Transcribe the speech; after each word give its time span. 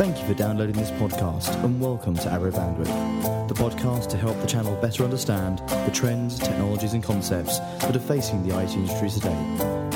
Thank 0.00 0.18
you 0.18 0.26
for 0.26 0.32
downloading 0.32 0.76
this 0.76 0.90
podcast 0.92 1.62
and 1.62 1.78
welcome 1.78 2.14
to 2.14 2.32
Arrow 2.32 2.50
Bandwidth, 2.50 3.48
the 3.48 3.54
podcast 3.54 4.08
to 4.08 4.16
help 4.16 4.40
the 4.40 4.46
channel 4.46 4.74
better 4.76 5.04
understand 5.04 5.58
the 5.58 5.90
trends, 5.92 6.38
technologies, 6.38 6.94
and 6.94 7.02
concepts 7.02 7.58
that 7.58 7.94
are 7.94 8.00
facing 8.00 8.42
the 8.48 8.58
IT 8.58 8.70
industry 8.70 9.10
today. 9.10 9.36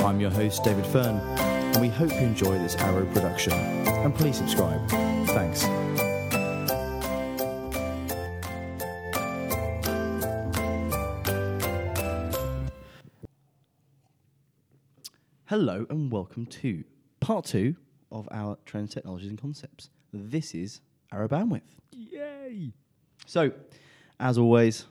I'm 0.05 0.21
your 0.21 0.31
host, 0.31 0.63
David 0.63 0.85
Fern, 0.85 1.17
and 1.17 1.81
we 1.81 1.89
hope 1.89 2.11
you 2.11 2.19
enjoy 2.19 2.59
this 2.59 2.77
Arrow 2.77 3.07
production. 3.15 3.55
And 3.55 4.15
please 4.15 4.37
subscribe. 4.37 4.87
Thanks. 5.29 5.65
Hello 15.47 15.87
and 15.89 16.13
welcome 16.13 16.45
to 16.45 16.85
part 17.21 17.47
two 17.47 17.77
of 18.15 18.29
our 18.31 18.57
trends, 18.65 18.95
technologies, 18.95 19.29
and 19.29 19.41
concepts. 19.41 19.91
This 20.13 20.55
is 20.55 20.81
Arrow 21.13 21.29
Bandwidth. 21.29 21.63
Yay! 21.91 22.73
So, 23.27 23.51
as 24.21 24.39
always, 24.39 24.87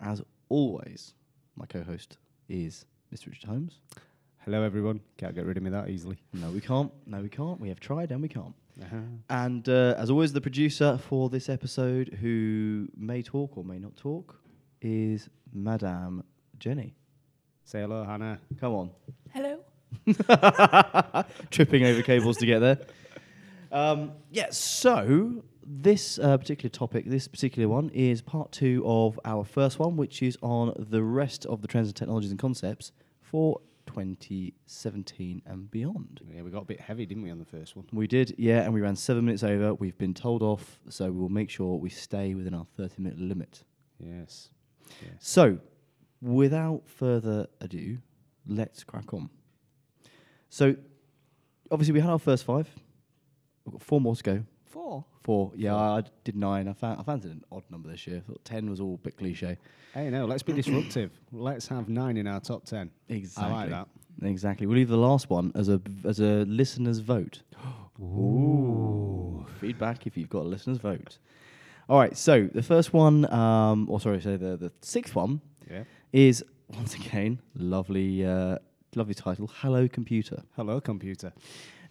as 0.00 0.22
always, 0.48 1.14
my 1.56 1.66
co-host 1.66 2.16
is 2.48 2.86
Mr. 3.12 3.26
Richard 3.26 3.48
Holmes. 3.48 3.80
Hello, 4.44 4.62
everyone. 4.62 5.00
Can't 5.18 5.34
get 5.34 5.44
rid 5.44 5.56
of 5.56 5.62
me 5.64 5.70
that 5.70 5.90
easily. 5.90 6.16
No, 6.32 6.48
we 6.50 6.60
can't. 6.60 6.92
No, 7.06 7.20
we 7.20 7.28
can't. 7.28 7.60
We 7.60 7.68
have 7.68 7.80
tried 7.80 8.12
and 8.12 8.22
we 8.22 8.28
can't. 8.28 8.54
Uh-huh. 8.80 8.96
And 9.28 9.68
uh, 9.68 9.94
as 9.98 10.08
always, 10.08 10.32
the 10.32 10.40
producer 10.40 10.96
for 10.96 11.28
this 11.28 11.48
episode, 11.48 12.18
who 12.20 12.88
may 12.96 13.20
talk 13.20 13.58
or 13.58 13.64
may 13.64 13.78
not 13.78 13.96
talk, 13.96 14.36
is 14.80 15.28
Madame 15.52 16.22
Jenny. 16.58 16.94
Say 17.64 17.80
hello, 17.80 18.04
Hannah. 18.04 18.38
Come 18.60 18.74
on. 18.74 18.90
Hello. 19.34 19.58
tripping 21.50 21.84
over 21.84 22.02
cables 22.02 22.36
to 22.38 22.46
get 22.46 22.60
there. 22.60 22.78
Um, 23.72 24.12
yeah, 24.30 24.48
so 24.50 25.42
this 25.64 26.18
uh, 26.18 26.36
particular 26.36 26.70
topic, 26.70 27.06
this 27.06 27.28
particular 27.28 27.68
one, 27.68 27.90
is 27.90 28.22
part 28.22 28.52
two 28.52 28.82
of 28.84 29.18
our 29.24 29.44
first 29.44 29.78
one, 29.78 29.96
which 29.96 30.22
is 30.22 30.36
on 30.42 30.74
the 30.76 31.02
rest 31.02 31.46
of 31.46 31.62
the 31.62 31.68
trends 31.68 31.88
and 31.88 31.96
technologies 31.96 32.30
and 32.30 32.40
concepts 32.40 32.92
for 33.20 33.60
2017 33.86 35.42
and 35.46 35.70
beyond. 35.70 36.20
Yeah, 36.32 36.42
we 36.42 36.50
got 36.50 36.62
a 36.62 36.66
bit 36.66 36.80
heavy, 36.80 37.06
didn't 37.06 37.22
we, 37.22 37.30
on 37.30 37.38
the 37.38 37.44
first 37.44 37.76
one? 37.76 37.86
We 37.92 38.06
did, 38.06 38.34
yeah, 38.38 38.62
and 38.62 38.74
we 38.74 38.80
ran 38.80 38.96
seven 38.96 39.24
minutes 39.24 39.42
over. 39.42 39.74
We've 39.74 39.98
been 39.98 40.14
told 40.14 40.42
off, 40.42 40.80
so 40.88 41.10
we'll 41.10 41.28
make 41.28 41.50
sure 41.50 41.76
we 41.76 41.90
stay 41.90 42.34
within 42.34 42.54
our 42.54 42.66
30 42.76 43.02
minute 43.02 43.18
limit. 43.18 43.64
Yes. 43.98 44.50
yes. 45.02 45.12
So, 45.20 45.58
without 46.20 46.82
further 46.86 47.46
ado, 47.60 47.98
let's 48.46 48.84
crack 48.84 49.12
on. 49.14 49.30
So, 50.50 50.74
obviously, 51.70 51.94
we 51.94 52.00
had 52.00 52.10
our 52.10 52.18
first 52.18 52.44
five. 52.44 52.68
We've 53.64 53.72
got 53.72 53.82
four 53.82 54.00
more 54.00 54.14
to 54.16 54.22
go. 54.22 54.44
Four. 54.66 55.04
Four. 55.22 55.52
Yeah, 55.56 55.74
I, 55.74 55.98
I 55.98 56.02
did 56.24 56.36
nine. 56.36 56.68
I 56.68 56.72
found 56.72 57.00
I 57.00 57.02
fancied 57.04 57.30
an 57.32 57.44
odd 57.50 57.62
number 57.70 57.88
this 57.88 58.06
year. 58.06 58.18
I 58.18 58.20
thought 58.30 58.44
ten 58.44 58.68
was 58.68 58.80
all 58.80 58.94
a 58.94 58.98
bit 58.98 59.16
cliche. 59.16 59.56
Hey, 59.94 60.10
no, 60.10 60.24
let's 60.26 60.42
be 60.42 60.52
disruptive. 60.52 61.10
Let's 61.32 61.66
have 61.68 61.88
nine 61.88 62.16
in 62.16 62.26
our 62.28 62.38
top 62.40 62.64
ten. 62.64 62.90
Exactly. 63.08 63.52
I 63.52 63.56
like 63.56 63.70
that. 63.70 63.88
Exactly. 64.22 64.66
We'll 64.66 64.76
leave 64.76 64.88
the 64.88 64.96
last 64.96 65.30
one 65.30 65.50
as 65.54 65.68
a 65.68 65.80
as 66.04 66.20
a 66.20 66.44
listener's 66.46 66.98
vote. 67.00 67.42
Ooh. 68.02 69.46
Feedback 69.60 70.06
if 70.06 70.16
you've 70.16 70.28
got 70.30 70.42
a 70.42 70.48
listener's 70.48 70.78
vote. 70.78 71.18
All 71.88 71.98
right. 71.98 72.16
So 72.16 72.48
the 72.52 72.62
first 72.62 72.92
one, 72.92 73.30
um, 73.32 73.88
or 73.90 74.00
sorry, 74.00 74.20
so 74.20 74.36
the 74.36 74.56
the 74.56 74.72
sixth 74.80 75.14
one 75.14 75.40
Yeah. 75.70 75.84
is 76.12 76.44
once 76.68 76.94
again 76.94 77.40
lovely, 77.54 78.24
uh, 78.24 78.58
lovely 78.96 79.14
title. 79.14 79.50
Hello, 79.56 79.88
computer. 79.88 80.42
Hello, 80.56 80.80
computer. 80.80 81.32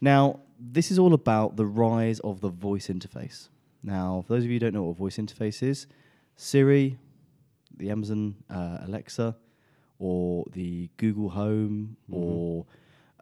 Now, 0.01 0.39
this 0.59 0.91
is 0.91 0.99
all 0.99 1.13
about 1.13 1.55
the 1.55 1.65
rise 1.65 2.19
of 2.21 2.41
the 2.41 2.49
voice 2.49 2.87
interface. 2.87 3.49
Now, 3.83 4.23
for 4.27 4.33
those 4.33 4.43
of 4.43 4.49
you 4.49 4.55
who 4.55 4.59
don't 4.59 4.73
know 4.73 4.83
what 4.83 4.91
a 4.91 4.95
voice 4.95 5.17
interface 5.17 5.63
is, 5.63 5.87
Siri, 6.35 6.97
the 7.77 7.89
Amazon 7.89 8.35
uh, 8.49 8.79
Alexa, 8.81 9.35
or 9.99 10.45
the 10.53 10.89
Google 10.97 11.29
Home, 11.29 11.97
Mhm. 12.09 12.15
or 12.15 12.65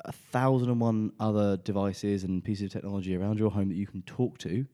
a 0.06 0.12
thousand 0.12 0.70
and 0.70 0.80
one 0.80 1.12
other 1.20 1.58
devices 1.58 2.24
and 2.24 2.44
pieces 2.44 2.66
of 2.66 2.72
technology 2.72 3.16
around 3.16 3.40
your 3.40 3.50
home 3.52 3.68
that 3.70 3.76
you 3.76 3.88
can 3.88 4.02
talk 4.04 4.38
to, 4.40 4.66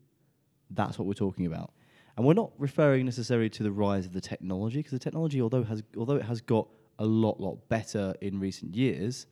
that's 0.70 1.00
what 1.00 1.08
we're 1.08 1.14
talking 1.14 1.46
about. 1.46 1.74
And 2.16 2.26
we're 2.26 2.34
not 2.34 2.52
referring 2.58 3.06
necessarily 3.06 3.50
to 3.52 3.64
the 3.64 3.72
rise 3.72 4.06
of 4.06 4.14
the 4.14 4.22
technology, 4.22 4.80
because 4.80 4.92
the 4.92 5.00
technology, 5.00 5.42
although 5.42 5.64
has 5.64 5.82
although 5.98 6.16
it 6.18 6.24
has 6.24 6.42
got 6.42 6.68
a 7.00 7.06
lot, 7.06 7.40
lot 7.40 7.70
better 7.70 8.14
in 8.22 8.40
recent 8.40 8.76
years, 8.76 9.28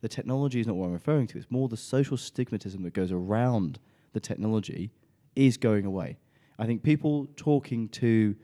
the 0.00 0.08
technology 0.08 0.60
is 0.60 0.66
not 0.66 0.76
what 0.76 0.86
I'm 0.86 0.92
referring 0.92 1.26
to. 1.28 1.38
It's 1.38 1.50
more 1.50 1.68
the 1.68 1.76
social 1.76 2.16
stigmatism 2.16 2.82
that 2.82 2.92
goes 2.92 3.12
around 3.12 3.78
the 4.12 4.20
technology 4.20 4.92
is 5.34 5.56
going 5.56 5.84
away. 5.84 6.18
I 6.58 6.66
think 6.66 6.82
people 6.82 7.26
talking 7.36 7.88
to 7.90 8.34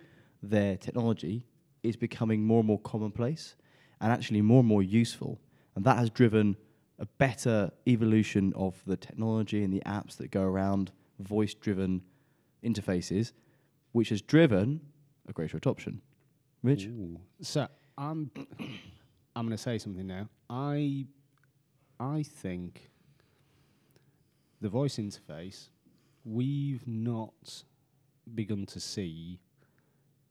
their 0.43 0.77
technology 0.77 1.47
is 1.83 1.97
becoming 1.97 2.43
more 2.43 2.61
and 2.61 2.67
more 2.67 2.81
commonplace 2.81 3.57
and 4.01 4.13
actually 4.13 4.43
more 4.43 4.61
and 4.61 4.69
more 4.69 4.83
useful. 4.83 5.41
And 5.77 5.85
that 5.85 5.97
has 5.99 6.11
driven 6.11 6.57
a 6.99 7.07
better 7.07 7.71
evolution 7.89 8.53
of 8.55 8.81
the 8.87 8.97
technology 8.97 9.65
and 9.65 9.73
the 9.73 9.83
apps 9.87 10.17
that 10.19 10.31
go 10.31 10.43
around 10.43 10.93
voice 11.19 11.55
driven 11.55 12.03
interfaces, 12.65 13.33
which 13.93 14.11
has 14.11 14.21
driven 14.21 14.81
a 15.29 15.33
greater 15.33 15.57
adoption. 15.57 16.01
Rich? 16.63 16.87
Ooh. 16.87 17.21
So 17.41 17.69
I'm 17.97 18.31
I'm 19.37 19.47
going 19.47 19.57
to 19.57 19.63
say 19.63 19.79
something 19.79 20.07
now. 20.07 20.29
I 20.49 21.07
I 22.01 22.23
think 22.23 22.91
the 24.61 24.69
voice 24.69 24.97
interface 24.97 25.69
we've 26.25 26.87
not 26.87 27.65
begun 28.35 28.65
to 28.67 28.81
see 28.81 29.41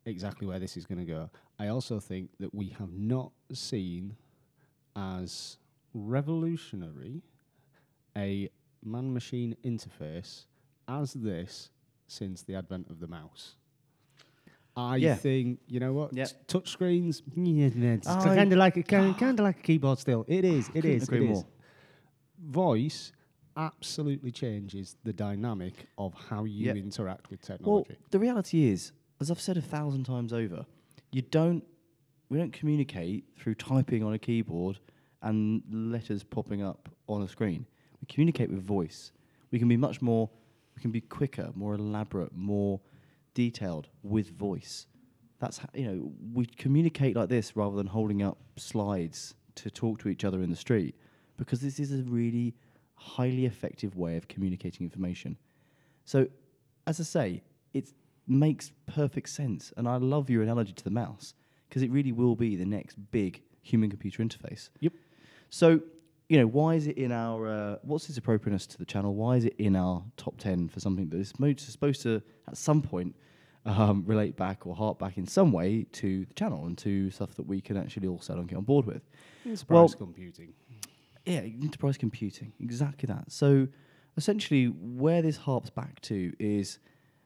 exactly 0.05 0.47
where 0.47 0.59
this 0.59 0.77
is 0.77 0.85
going 0.85 0.99
to 0.99 1.05
go. 1.05 1.29
I 1.59 1.67
also 1.67 1.99
think 1.99 2.29
that 2.39 2.53
we 2.53 2.69
have 2.79 2.93
not 2.93 3.31
seen 3.51 4.15
as 4.95 5.57
revolutionary 5.93 7.21
a 8.17 8.49
man 8.83 9.13
machine 9.13 9.55
interface 9.63 10.45
as 10.87 11.13
this 11.13 11.69
since 12.07 12.41
the 12.41 12.55
advent 12.55 12.89
of 12.89 12.99
the 12.99 13.07
mouse. 13.07 13.55
I 14.75 14.95
Yeah. 14.97 15.15
think 15.15 15.59
you 15.67 15.79
know 15.79 15.93
what 15.93 16.13
Yeah. 16.13 16.27
touch 16.47 16.69
screens. 16.69 17.21
It's 17.35 18.07
I- 18.07 18.23
kind 18.35 18.51
of 18.53 18.57
like 18.57 18.77
a 18.77 18.83
kind 18.83 19.39
of 19.39 19.43
like 19.43 19.59
a 19.59 19.61
keyboard. 19.61 19.99
Still, 19.99 20.25
it 20.27 20.45
is. 20.45 20.69
It 20.73 20.85
is. 20.85 21.03
agree 21.03 21.25
it 21.27 21.31
is. 21.31 21.37
more. 21.37 21.45
Voice 22.39 23.11
absolutely 23.57 24.31
changes 24.31 24.95
the 25.03 25.13
dynamic 25.13 25.87
of 25.97 26.13
how 26.13 26.45
you 26.45 26.65
Yep. 26.67 26.77
interact 26.77 27.29
with 27.29 27.41
technology. 27.41 27.69
Well, 27.69 27.83
technology. 27.83 28.05
the 28.11 28.19
reality 28.19 28.63
is, 28.63 28.93
as 29.19 29.29
I've 29.29 29.41
said 29.41 29.57
a 29.57 29.61
thousand 29.61 30.05
times 30.05 30.33
over, 30.33 30.65
you 31.11 31.21
don't 31.21 31.63
we 32.29 32.37
don't 32.37 32.53
communicate 32.53 33.25
through 33.35 33.53
typing 33.55 34.03
on 34.03 34.13
a 34.13 34.17
keyboard 34.17 34.79
and 35.21 35.61
letters 35.69 36.23
popping 36.23 36.61
up 36.61 36.87
on 37.07 37.21
a 37.21 37.27
screen. 37.27 37.65
We 37.99 38.05
communicate 38.07 38.49
with 38.49 38.63
voice. 38.63 39.11
We 39.51 39.59
can 39.59 39.67
be 39.67 39.75
much 39.75 40.01
more 40.01 40.29
we 40.77 40.81
can 40.81 40.91
be 40.91 41.01
quicker, 41.01 41.51
more 41.55 41.75
elaborate, 41.75 42.33
more 42.33 42.79
detailed 43.33 43.87
with 44.03 44.37
voice. 44.37 44.87
That's 45.39 45.57
how, 45.57 45.69
you 45.73 45.85
know, 45.85 46.11
we 46.33 46.45
communicate 46.45 47.15
like 47.15 47.29
this 47.29 47.55
rather 47.55 47.75
than 47.75 47.87
holding 47.87 48.21
up 48.21 48.37
slides 48.57 49.33
to 49.55 49.69
talk 49.69 49.99
to 49.99 50.09
each 50.09 50.23
other 50.23 50.41
in 50.41 50.49
the 50.49 50.55
street 50.55 50.95
because 51.37 51.59
this 51.59 51.79
is 51.79 51.91
a 51.91 52.03
really 52.03 52.53
highly 52.95 53.45
effective 53.45 53.95
way 53.95 54.15
of 54.17 54.27
communicating 54.27 54.85
information. 54.85 55.37
So, 56.05 56.27
as 56.85 56.99
I 56.99 57.03
say, 57.03 57.41
it 57.73 57.91
makes 58.27 58.71
perfect 58.85 59.29
sense. 59.29 59.73
And 59.77 59.87
I 59.87 59.97
love 59.97 60.29
your 60.29 60.43
analogy 60.43 60.73
to 60.73 60.83
the 60.83 60.91
mouse 60.91 61.33
because 61.67 61.81
it 61.81 61.91
really 61.91 62.11
will 62.11 62.35
be 62.35 62.55
the 62.55 62.65
next 62.65 62.95
big 63.11 63.41
human 63.61 63.89
computer 63.89 64.23
interface. 64.23 64.69
Yep. 64.79 64.93
So, 65.49 65.81
you 66.31 66.37
know, 66.37 66.47
why 66.47 66.75
is 66.75 66.87
it 66.87 66.97
in 66.97 67.11
our, 67.11 67.45
uh, 67.45 67.75
what's 67.81 68.07
its 68.07 68.17
appropriateness 68.17 68.65
to 68.65 68.77
the 68.77 68.85
channel? 68.85 69.13
Why 69.13 69.35
is 69.35 69.43
it 69.43 69.53
in 69.57 69.75
our 69.75 70.01
top 70.15 70.37
10 70.37 70.69
for 70.69 70.79
something 70.79 71.09
that 71.09 71.17
is 71.17 71.27
supposed 71.27 72.01
to, 72.03 72.21
at 72.47 72.55
some 72.55 72.81
point, 72.81 73.17
um, 73.65 74.05
relate 74.05 74.37
back 74.37 74.65
or 74.65 74.73
hark 74.73 74.97
back 74.97 75.17
in 75.17 75.27
some 75.27 75.51
way 75.51 75.85
to 75.91 76.23
the 76.23 76.33
channel 76.33 76.67
and 76.67 76.77
to 76.77 77.11
stuff 77.11 77.35
that 77.35 77.45
we 77.45 77.59
can 77.59 77.75
actually 77.75 78.07
all 78.07 78.21
settle 78.21 78.39
and 78.39 78.49
get 78.49 78.55
on 78.55 78.63
board 78.63 78.85
with? 78.85 79.01
Enterprise 79.45 79.67
well- 79.67 79.89
computing. 79.89 80.53
Yeah, 81.25 81.41
enterprise 81.41 81.97
computing, 81.97 82.53
exactly 82.61 83.07
that. 83.07 83.29
So 83.29 83.67
essentially, 84.15 84.67
where 84.67 85.21
this 85.21 85.35
harps 85.35 85.69
back 85.69 85.99
to 86.03 86.31
is 86.39 86.79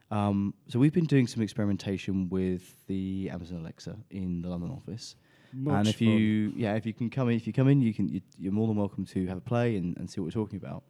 um, 0.09 0.55
so 0.67 0.79
we've 0.79 0.93
been 0.93 1.05
doing 1.05 1.27
some 1.27 1.43
experimentation 1.43 2.27
with 2.29 2.75
the 2.87 3.29
Amazon 3.31 3.59
Alexa 3.59 3.97
in 4.09 4.41
the 4.41 4.49
London 4.49 4.71
office. 4.71 5.15
And 5.55 5.63
Much 5.63 5.87
if 5.87 6.01
you, 6.01 6.51
yeah, 6.55 6.75
if 6.75 6.85
you 6.85 6.93
can 6.93 7.09
come 7.09 7.29
in, 7.29 7.35
if 7.35 7.47
you 7.47 7.53
come 7.53 7.67
in, 7.69 7.81
you 7.81 7.93
can. 7.93 8.09
You, 8.09 8.21
you're 8.37 8.51
more 8.51 8.67
than 8.67 8.75
welcome 8.75 9.05
to 9.05 9.25
have 9.27 9.37
a 9.37 9.41
play 9.41 9.77
and, 9.77 9.95
and 9.97 10.09
see 10.09 10.19
what 10.19 10.25
we're 10.25 10.31
talking 10.43 10.57
about. 10.57 10.83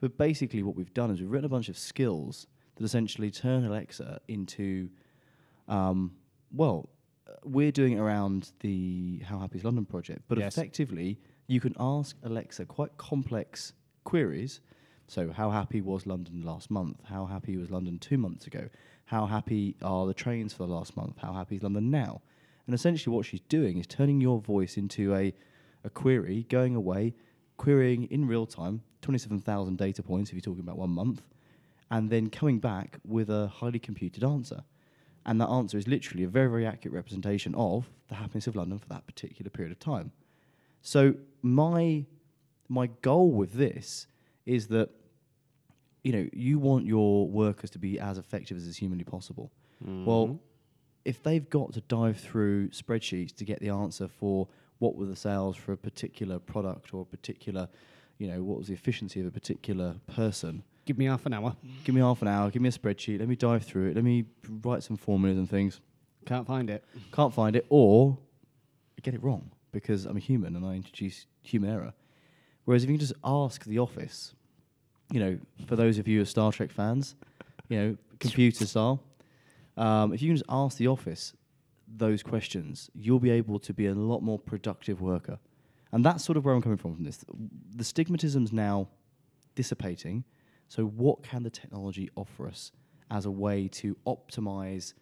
But 0.00 0.18
basically, 0.18 0.62
what 0.62 0.74
we've 0.74 0.92
done 0.94 1.10
is 1.10 1.20
we've 1.20 1.30
written 1.30 1.44
a 1.44 1.48
bunch 1.50 1.68
of 1.68 1.78
skills 1.78 2.46
that 2.76 2.84
essentially 2.84 3.30
turn 3.30 3.64
Alexa 3.64 4.20
into, 4.28 4.88
um, 5.68 6.12
well, 6.52 6.88
uh, 7.28 7.32
we're 7.44 7.70
doing 7.70 7.92
it 7.92 7.98
around 8.00 8.50
the 8.60 9.20
How 9.26 9.38
Happy 9.38 9.58
is 9.58 9.64
London 9.64 9.84
project, 9.84 10.22
but 10.26 10.38
Yes. 10.38 10.56
effectively, 10.56 11.18
you 11.46 11.60
can 11.60 11.74
ask 11.78 12.16
Alexa 12.22 12.64
quite 12.66 12.96
complex 12.96 13.72
queries 14.04 14.60
So, 15.06 15.32
how 15.32 15.50
happy 15.50 15.80
was 15.80 16.06
London 16.06 16.42
last 16.44 16.70
month? 16.70 17.02
How 17.04 17.26
happy 17.26 17.56
was 17.56 17.68
London 17.70 17.98
two 17.98 18.16
months 18.16 18.46
ago? 18.46 18.68
How 19.06 19.26
happy 19.26 19.74
are 19.82 20.06
the 20.06 20.14
trains 20.14 20.52
for 20.52 20.66
the 20.68 20.72
last 20.72 20.96
month? 20.96 21.18
How 21.18 21.32
happy 21.32 21.56
is 21.56 21.62
London 21.64 21.90
now? 21.90 22.22
And 22.70 22.74
essentially, 22.76 23.12
what 23.12 23.26
she's 23.26 23.40
doing 23.48 23.78
is 23.78 23.86
turning 23.88 24.20
your 24.20 24.40
voice 24.40 24.76
into 24.76 25.12
a, 25.12 25.34
a 25.82 25.90
query, 25.90 26.46
going 26.48 26.76
away, 26.76 27.14
querying 27.56 28.04
in 28.12 28.28
real 28.28 28.46
time 28.46 28.82
27,000 29.02 29.76
data 29.76 30.04
points 30.04 30.30
if 30.30 30.34
you're 30.34 30.40
talking 30.40 30.62
about 30.62 30.78
one 30.78 30.90
month, 30.90 31.20
and 31.90 32.10
then 32.10 32.30
coming 32.30 32.60
back 32.60 33.00
with 33.04 33.28
a 33.28 33.48
highly 33.48 33.80
computed 33.80 34.22
answer. 34.22 34.62
And 35.26 35.40
that 35.40 35.48
answer 35.48 35.78
is 35.78 35.88
literally 35.88 36.22
a 36.22 36.28
very, 36.28 36.48
very 36.48 36.64
accurate 36.64 36.94
representation 36.94 37.56
of 37.56 37.90
the 38.06 38.14
happiness 38.14 38.46
of 38.46 38.54
London 38.54 38.78
for 38.78 38.86
that 38.90 39.04
particular 39.04 39.50
period 39.50 39.72
of 39.72 39.80
time. 39.80 40.12
So 40.80 41.14
my 41.42 42.06
my 42.68 42.86
goal 43.02 43.32
with 43.32 43.54
this 43.54 44.06
is 44.46 44.68
that 44.68 44.90
you 46.04 46.12
know 46.12 46.28
you 46.32 46.60
want 46.60 46.86
your 46.86 47.26
workers 47.26 47.70
to 47.70 47.80
be 47.80 47.98
as 47.98 48.16
effective 48.16 48.56
as 48.56 48.62
is 48.68 48.76
humanly 48.76 49.02
possible. 49.02 49.50
Well, 49.84 50.26
mm-hmm. 50.26 50.36
If 51.04 51.22
they've 51.22 51.48
got 51.48 51.72
to 51.74 51.80
dive 51.82 52.18
through 52.18 52.68
spreadsheets 52.70 53.34
to 53.36 53.44
get 53.44 53.60
the 53.60 53.70
answer 53.70 54.08
for 54.08 54.48
what 54.78 54.96
were 54.96 55.06
the 55.06 55.16
sales 55.16 55.56
for 55.56 55.72
a 55.72 55.76
particular 55.76 56.38
product 56.38 56.92
or 56.94 57.02
a 57.02 57.04
particular, 57.04 57.68
you 58.18 58.28
know, 58.28 58.42
what 58.42 58.58
was 58.58 58.68
the 58.68 58.74
efficiency 58.74 59.20
of 59.20 59.26
a 59.26 59.30
particular 59.30 59.96
person, 60.14 60.62
Give 60.86 60.98
me 60.98 61.04
half 61.04 61.24
an 61.26 61.34
hour. 61.34 61.54
give 61.84 61.94
me 61.94 62.00
half 62.00 62.20
an 62.22 62.28
hour, 62.28 62.50
give 62.50 62.62
me 62.62 62.68
a 62.68 62.72
spreadsheet, 62.72 63.20
let 63.20 63.28
me 63.28 63.36
dive 63.36 63.64
through 63.64 63.90
it, 63.90 63.94
let 63.94 64.02
me 64.02 64.24
write 64.64 64.82
some 64.82 64.96
formulas 64.96 65.38
and 65.38 65.48
things. 65.48 65.80
Can't 66.26 66.46
find 66.46 66.68
it. 66.68 66.84
Can't 67.12 67.32
find 67.32 67.54
it, 67.54 67.64
or 67.68 68.18
I 68.98 69.00
get 69.02 69.14
it 69.14 69.22
wrong 69.22 69.50
because 69.72 70.04
I'm 70.04 70.16
a 70.16 70.20
human 70.20 70.56
and 70.56 70.66
I 70.66 70.74
introduce 70.74 71.26
human 71.42 71.70
error. 71.70 71.92
Whereas 72.64 72.82
if 72.82 72.90
you 72.90 72.96
can 72.96 73.00
just 73.06 73.14
ask 73.24 73.64
the 73.64 73.78
office, 73.78 74.34
you 75.12 75.20
know, 75.20 75.38
for 75.66 75.76
those 75.76 75.98
of 75.98 76.08
you 76.08 76.18
who 76.18 76.22
are 76.22 76.26
Star 76.26 76.50
Trek 76.52 76.70
fans, 76.70 77.14
you 77.68 77.78
know, 77.78 77.96
computer 78.18 78.66
style, 78.66 79.00
um, 79.80 80.12
if 80.12 80.20
you 80.22 80.28
can 80.28 80.36
just 80.36 80.50
ask 80.50 80.76
the 80.76 80.86
office 80.86 81.32
those 81.88 82.22
questions, 82.22 82.90
you'll 82.94 83.18
be 83.18 83.30
able 83.30 83.58
to 83.58 83.72
be 83.74 83.86
a 83.86 83.94
lot 83.94 84.20
more 84.22 84.38
productive 84.38 85.00
worker. 85.00 85.38
And 85.92 86.04
that's 86.04 86.24
sort 86.24 86.36
of 86.36 86.44
where 86.44 86.54
I'm 86.54 86.62
coming 86.62 86.78
from 86.78 86.94
from 86.94 87.04
this. 87.04 87.24
The 87.74 87.82
stigmatism's 87.82 88.52
now 88.52 88.88
dissipating. 89.54 90.24
So, 90.68 90.84
what 90.84 91.22
can 91.22 91.42
the 91.42 91.50
technology 91.50 92.10
offer 92.14 92.46
us 92.46 92.70
as 93.10 93.26
a 93.26 93.30
way 93.30 93.66
to 93.68 93.96
optimize 94.06 94.94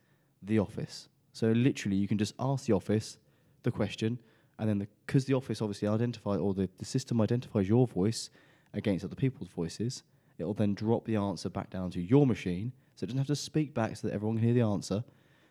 the 0.43 0.59
office? 0.59 1.09
So, 1.33 1.49
literally, 1.49 1.97
you 1.97 2.09
can 2.09 2.17
just 2.17 2.35
ask 2.39 2.65
the 2.65 2.73
office 2.73 3.19
the 3.65 3.71
question, 3.71 4.19
and 4.59 4.69
then 4.69 4.89
because 5.07 5.27
the, 5.27 5.35
office 5.35 5.61
obviously 5.61 5.89
identifies, 5.89 6.39
or 6.39 6.55
the, 6.55 6.71
the 6.79 6.85
system 6.85 7.21
identifies 7.21 7.69
your 7.69 7.87
voice 7.87 8.31
against 8.73 9.05
other 9.05 9.15
people's 9.15 9.51
voices, 9.51 10.05
it 10.39 10.45
will 10.45 10.55
then 10.55 10.73
drop 10.73 11.05
the 11.05 11.17
answer 11.17 11.51
back 11.51 11.69
down 11.69 11.91
to 11.91 12.01
your 12.01 12.27
machine. 12.27 12.73
So, 12.99 13.05
it 13.05 13.07
doesn't 13.07 13.19
have 13.19 13.27
to 13.29 13.37
speak 13.37 13.75
back 13.75 13.97
so 13.97 14.09
that 14.09 14.15
everyone 14.15 14.39
can 14.39 14.45
hear 14.45 14.55
the 14.55 14.63
answer. 14.63 15.05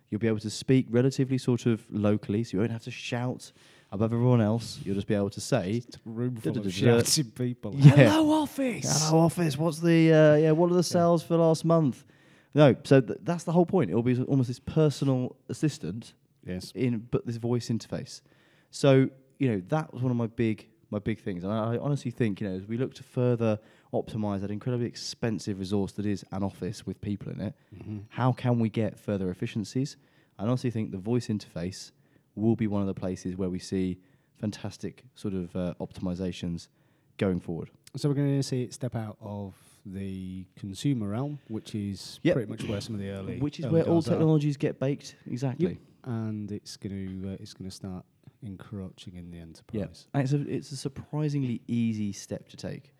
You'll 0.09 0.19
be 0.19 0.27
able 0.27 0.39
to 0.39 0.49
speak 0.49 0.87
relatively 0.89 1.37
sort 1.37 1.65
of 1.65 1.85
locally, 1.89 2.43
so 2.43 2.53
you 2.53 2.59
won't 2.59 2.71
have 2.71 2.83
to 2.83 2.91
shout 2.91 3.53
above 3.91 4.11
everyone 4.11 4.41
else. 4.41 4.79
You'll 4.83 4.95
just 4.95 5.07
be 5.07 5.15
able 5.15 5.29
to 5.29 5.39
say, 5.39 5.81
room 6.05 6.35
full 6.35 6.57
of 6.57 6.73
shouting 6.73 7.31
people. 7.31 7.73
Yeah. 7.73 7.91
Hello, 8.11 8.41
office. 8.43 9.07
Hello, 9.09 9.21
office. 9.21 9.57
What's 9.57 9.79
the 9.79 10.13
uh, 10.13 10.35
yeah? 10.35 10.51
What 10.51 10.71
are 10.71 10.75
the 10.75 10.83
sales 10.83 11.23
for 11.23 11.37
last 11.37 11.63
month? 11.63 12.03
No, 12.53 12.75
so 12.83 12.99
th- 12.99 13.19
that's 13.23 13.43
the 13.45 13.51
whole 13.53 13.65
point. 13.65 13.91
It 13.91 13.95
will 13.95 14.03
be 14.03 14.21
almost 14.23 14.47
this 14.47 14.59
personal 14.59 15.35
assistant 15.47 16.13
Yes. 16.45 16.71
in, 16.75 17.07
but 17.11 17.25
this 17.25 17.37
voice 17.37 17.69
interface. 17.69 18.21
So 18.71 19.09
you 19.39 19.49
know 19.51 19.61
that 19.69 19.93
was 19.93 20.01
one 20.01 20.11
of 20.11 20.17
my 20.17 20.27
big 20.27 20.67
my 20.91 20.99
big 20.99 21.19
things, 21.19 21.43
and 21.43 21.53
I, 21.53 21.75
I 21.75 21.77
honestly 21.77 22.11
think 22.11 22.41
you 22.41 22.49
know 22.49 22.55
as 22.55 22.65
we 22.65 22.77
look 22.77 22.93
to 22.95 23.03
further 23.03 23.59
optimize 23.93 24.41
that 24.41 24.51
incredibly 24.51 24.85
expensive 24.87 25.59
resource 25.59 25.91
that 25.93 26.05
is 26.05 26.23
an 26.31 26.43
office 26.43 26.85
with 26.85 26.99
people 27.01 27.31
in 27.31 27.39
it, 27.41 27.53
Mm-hmm. 27.75 27.97
how 28.09 28.31
can 28.31 28.59
we 28.59 28.69
get 28.69 28.99
further 28.99 29.29
efficiencies? 29.29 29.97
I 30.39 30.43
honestly 30.43 30.69
think 30.71 30.91
the 30.91 30.97
voice 30.97 31.27
interface 31.27 31.91
will 32.35 32.55
be 32.55 32.67
one 32.67 32.81
of 32.81 32.87
the 32.87 32.93
places 32.93 33.35
where 33.35 33.49
we 33.49 33.59
see 33.59 33.97
fantastic 34.39 35.03
sort 35.15 35.33
of 35.33 35.55
uh, 35.55 35.73
optimizations 35.81 36.67
going 37.17 37.39
forward. 37.39 37.69
So 37.95 38.07
we're 38.09 38.15
going 38.15 38.37
to 38.37 38.43
see 38.43 38.61
it 38.63 38.73
step 38.73 38.95
out 38.95 39.17
of 39.21 39.55
the 39.85 40.45
consumer 40.55 41.07
realm, 41.09 41.39
which 41.47 41.73
is 41.73 42.19
Yep. 42.23 42.33
pretty 42.35 42.51
much 42.51 42.63
where 42.65 42.81
some 42.81 42.93
of 42.93 43.01
the 43.01 43.09
early, 43.09 43.39
Which 43.39 43.57
is 43.59 43.65
early 43.65 43.73
where 43.75 43.83
all 43.83 43.93
goals 43.93 44.07
are. 44.07 44.11
technologies 44.11 44.57
get 44.57 44.79
baked. 44.79 45.15
Exactly. 45.25 45.79
and 46.03 46.51
it's 46.51 46.77
going 46.77 47.21
to 47.23 47.29
uh, 47.29 47.37
it's 47.39 47.53
going 47.53 47.69
to 47.69 47.75
start 47.75 48.05
encroaching 48.45 49.15
in 49.15 49.31
the 49.31 49.39
enterprise. 49.39 50.07
And 50.13 50.23
it's 50.23 50.33
a, 50.33 50.41
it's 50.47 50.71
a 50.71 50.77
surprisingly 50.77 51.61
easy 51.67 52.11
step 52.13 52.47
to 52.49 52.57
take, 52.57 52.93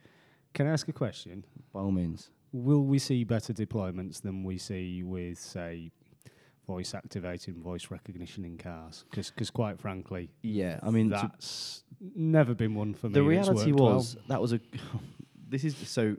Can 0.54 0.68
I 0.68 0.72
ask 0.72 0.88
a 0.88 0.94
question? 0.94 1.44
by 1.74 1.82
all 1.82 1.92
means. 1.92 2.30
Will 2.54 2.84
we 2.84 2.98
see 2.98 3.24
better 3.24 3.54
deployments 3.54 4.22
than 4.22 4.44
we 4.44 4.58
see 4.58 5.04
with, 5.04 5.38
say, 5.38 5.92
voice 6.66 6.94
activating 6.96 7.62
voice 7.62 7.92
recognition 7.92 8.46
in 8.46 8.58
cars? 8.58 9.06
Because, 9.12 9.50
quite 9.52 9.80
frankly, 9.80 10.30
Yeah. 10.42 10.80
I 10.82 10.90
mean, 10.90 11.10
that's 11.10 11.84
never 12.16 12.54
been 12.56 12.74
one 12.74 12.94
for 12.94 13.08
me. 13.08 13.14
the 13.14 13.24
reality 13.24 13.72
worked 13.72 13.80
well. 13.82 13.96
was 13.96 14.18
that 14.28 14.42
was 14.42 14.54
a. 14.54 14.60
this 15.50 15.64
is 15.64 15.76
so. 15.76 16.16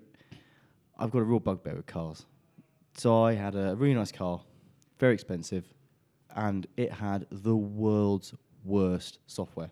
I've 0.98 1.10
got 1.10 1.20
a 1.20 1.24
real 1.24 1.40
bugbear 1.40 1.76
with 1.76 1.86
cars. 1.86 2.26
So 2.96 3.22
I 3.22 3.34
had 3.34 3.54
a 3.54 3.74
really 3.76 3.94
nice 3.94 4.10
car, 4.12 4.40
very 4.98 5.14
expensive, 5.14 5.64
and 6.34 6.66
it 6.76 6.92
had 6.92 7.26
the 7.30 7.54
world's 7.56 8.34
worst 8.64 9.18
software. 9.26 9.70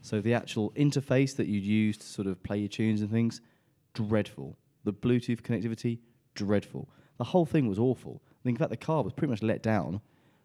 So 0.00 0.20
the 0.20 0.34
actual 0.34 0.70
interface 0.72 1.36
that 1.36 1.46
you'd 1.46 1.64
use 1.64 1.96
to 1.98 2.06
sort 2.06 2.26
of 2.26 2.42
play 2.42 2.58
your 2.58 2.68
tunes 2.68 3.02
and 3.02 3.10
things, 3.10 3.40
dreadful. 3.94 4.56
The 4.84 4.92
Bluetooth 4.92 5.42
connectivity, 5.42 5.98
dreadful. 6.34 6.88
The 7.18 7.24
whole 7.24 7.46
thing 7.46 7.68
was 7.68 7.78
awful. 7.78 8.22
In 8.44 8.56
fact, 8.56 8.70
the 8.70 8.76
car 8.76 9.02
was 9.02 9.12
pretty 9.12 9.30
much 9.30 9.42
let 9.42 9.62
down 9.62 10.00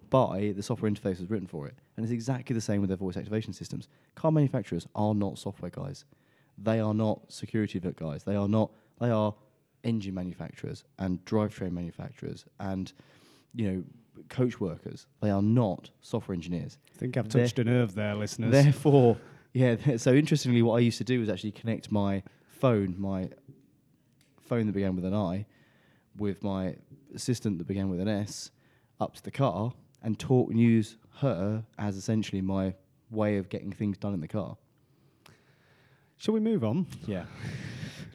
by 0.09 0.53
the 0.55 0.63
software 0.63 0.89
interface 0.89 1.19
was 1.19 1.29
written 1.29 1.47
for 1.47 1.67
it. 1.67 1.75
And 1.95 2.03
it's 2.05 2.13
exactly 2.13 2.53
the 2.53 2.61
same 2.61 2.81
with 2.81 2.89
their 2.89 2.97
voice 2.97 3.17
activation 3.17 3.53
systems. 3.53 3.87
Car 4.15 4.31
manufacturers 4.31 4.87
are 4.95 5.13
not 5.15 5.37
software 5.37 5.71
guys. 5.71 6.05
They 6.57 6.79
are 6.79 6.93
not 6.93 7.31
security 7.31 7.79
guys. 7.79 8.23
They 8.23 8.35
are 8.35 8.47
not. 8.47 8.71
They 8.99 9.09
are 9.09 9.33
engine 9.83 10.13
manufacturers 10.13 10.83
and 10.99 11.23
drivetrain 11.25 11.71
manufacturers 11.71 12.45
and 12.59 12.91
you 13.53 13.71
know 13.71 13.83
coach 14.29 14.59
workers. 14.59 15.05
They 15.21 15.29
are 15.29 15.41
not 15.41 15.91
software 16.01 16.33
engineers. 16.33 16.77
I 16.95 16.97
think 16.97 17.17
I've 17.17 17.29
They're- 17.29 17.43
touched 17.43 17.59
a 17.59 17.63
nerve 17.63 17.93
there, 17.95 18.15
listeners. 18.15 18.51
Therefore, 18.51 19.17
yeah. 19.53 19.75
So 19.97 20.13
interestingly, 20.13 20.61
what 20.61 20.75
I 20.75 20.79
used 20.79 20.97
to 20.99 21.03
do 21.03 21.19
was 21.19 21.29
actually 21.29 21.51
connect 21.51 21.91
my 21.91 22.23
phone, 22.59 22.95
my 22.97 23.29
phone 24.41 24.65
that 24.67 24.73
began 24.73 24.95
with 24.95 25.05
an 25.05 25.13
I, 25.13 25.45
with 26.17 26.43
my 26.43 26.75
assistant 27.13 27.57
that 27.59 27.67
began 27.67 27.89
with 27.89 27.99
an 27.99 28.07
S, 28.07 28.51
up 28.99 29.13
to 29.15 29.23
the 29.23 29.31
car 29.31 29.73
and 30.03 30.17
talk 30.17 30.49
and 30.49 30.59
use 30.59 30.97
her 31.19 31.63
as 31.77 31.95
essentially 31.97 32.41
my 32.41 32.73
way 33.11 33.37
of 33.37 33.49
getting 33.49 33.71
things 33.71 33.97
done 33.97 34.13
in 34.13 34.21
the 34.21 34.27
car. 34.27 34.57
Shall 36.17 36.33
we 36.33 36.39
move 36.39 36.63
on? 36.63 36.87
Yeah. 37.05 37.25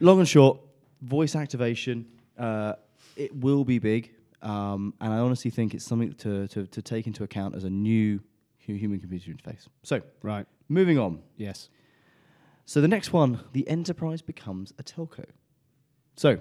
Long 0.01 0.19
and 0.19 0.29
short, 0.29 0.59
voice 1.03 1.37
activation. 1.37 2.07
Uh, 2.37 2.75
it 3.17 3.35
will 3.37 3.65
be 3.65 3.79
big, 3.79 4.11
um, 4.43 4.95
and 5.01 5.13
I 5.13 5.19
honestly 5.19 5.51
think 5.51 5.75
it's 5.75 5.85
something 5.85 6.13
to, 6.15 6.49
to, 6.49 6.67
to 6.67 6.83
take 6.83 7.07
into 7.07 7.23
account 7.23 7.55
as 7.55 7.65
a 7.65 7.71
new 7.71 8.21
hu- 8.67 8.75
human-computer 8.75 9.31
interface. 9.31 9.69
So, 9.85 10.01
Right. 10.23 10.47
moving 10.69 10.99
on. 10.99 11.21
Yes. 11.37 11.69
So 12.64 12.81
the 12.81 12.88
next 12.88 13.12
one, 13.12 13.40
the 13.52 13.66
enterprise 13.69 14.23
becomes 14.23 14.73
a 14.78 14.83
telco. 14.83 15.25
So, 16.16 16.38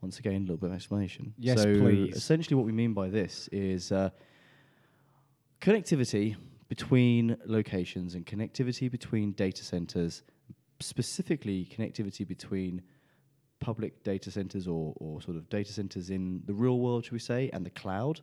once 0.00 0.18
again, 0.18 0.36
a 0.36 0.40
little 0.40 0.56
bit 0.56 0.70
of 0.70 0.76
explanation. 0.76 1.34
Yes, 1.38 1.62
so 1.62 1.74
please. 1.80 2.14
Essentially, 2.14 2.56
what 2.56 2.66
we 2.66 2.72
mean 2.72 2.92
by 2.92 3.08
this 3.08 3.48
is 3.52 3.90
uh, 3.90 4.10
connectivity 5.60 6.36
between 6.68 7.36
locations 7.46 8.14
and 8.14 8.26
connectivity 8.26 8.90
between 8.90 9.32
data 9.32 9.64
centers, 9.64 10.22
specifically 10.80 11.68
connectivity 11.76 12.26
between 12.26 12.82
public 13.60 14.02
data 14.02 14.30
centers 14.30 14.68
or, 14.68 14.92
or 14.96 15.20
sort 15.22 15.36
of 15.36 15.48
data 15.48 15.72
centers 15.72 16.10
in 16.10 16.42
the 16.46 16.54
real 16.54 16.78
world, 16.78 17.04
should 17.04 17.12
we 17.12 17.18
say, 17.18 17.50
and 17.52 17.64
the 17.64 17.70
cloud 17.70 18.20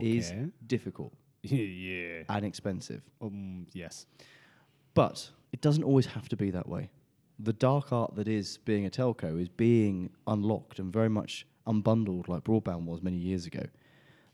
is 0.00 0.32
difficult 0.66 1.12
yeah. 1.42 2.22
and 2.28 2.44
expensive. 2.44 3.02
Um. 3.20 3.66
Yes. 3.72 4.06
But 4.94 5.30
it 5.52 5.60
doesn't 5.60 5.84
always 5.84 6.06
have 6.06 6.28
to 6.28 6.36
be 6.36 6.50
that 6.50 6.68
way. 6.68 6.90
The 7.38 7.52
dark 7.52 7.92
art 7.92 8.14
that 8.16 8.28
is 8.28 8.58
being 8.58 8.86
a 8.86 8.90
telco 8.90 9.40
is 9.40 9.48
being 9.48 10.10
unlocked 10.26 10.78
and 10.78 10.92
very 10.92 11.08
much 11.08 11.46
unbundled 11.66 12.28
like 12.28 12.44
broadband 12.44 12.84
was 12.84 13.02
many 13.02 13.16
years 13.16 13.46
ago. 13.46 13.64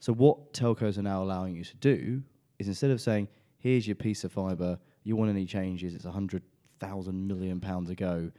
So 0.01 0.13
what 0.13 0.53
telcos 0.53 0.99
are 0.99 1.03
now 1.03 1.23
allowing 1.23 1.57
you 1.57 1.65
to 1.65 1.77
do 1.77 2.23
is 2.59 2.69
instead 2.69 2.91
of 2.91 3.01
saying, 3.01 3.29
here's 3.59 3.87
your 3.87 3.97
piece 3.97 4.25
of 4.25 4.33
fibre, 4.33 4.79
you 5.05 5.17
want 5.17 5.31
any 5.31 5.47
changes, 5.47 5.95
it's 5.95 6.05
a 6.05 6.11
hundred 6.11 6.43
thousand 6.81 7.27
million 7.27 7.61
pounds 7.61 7.91
ago. 7.91 8.31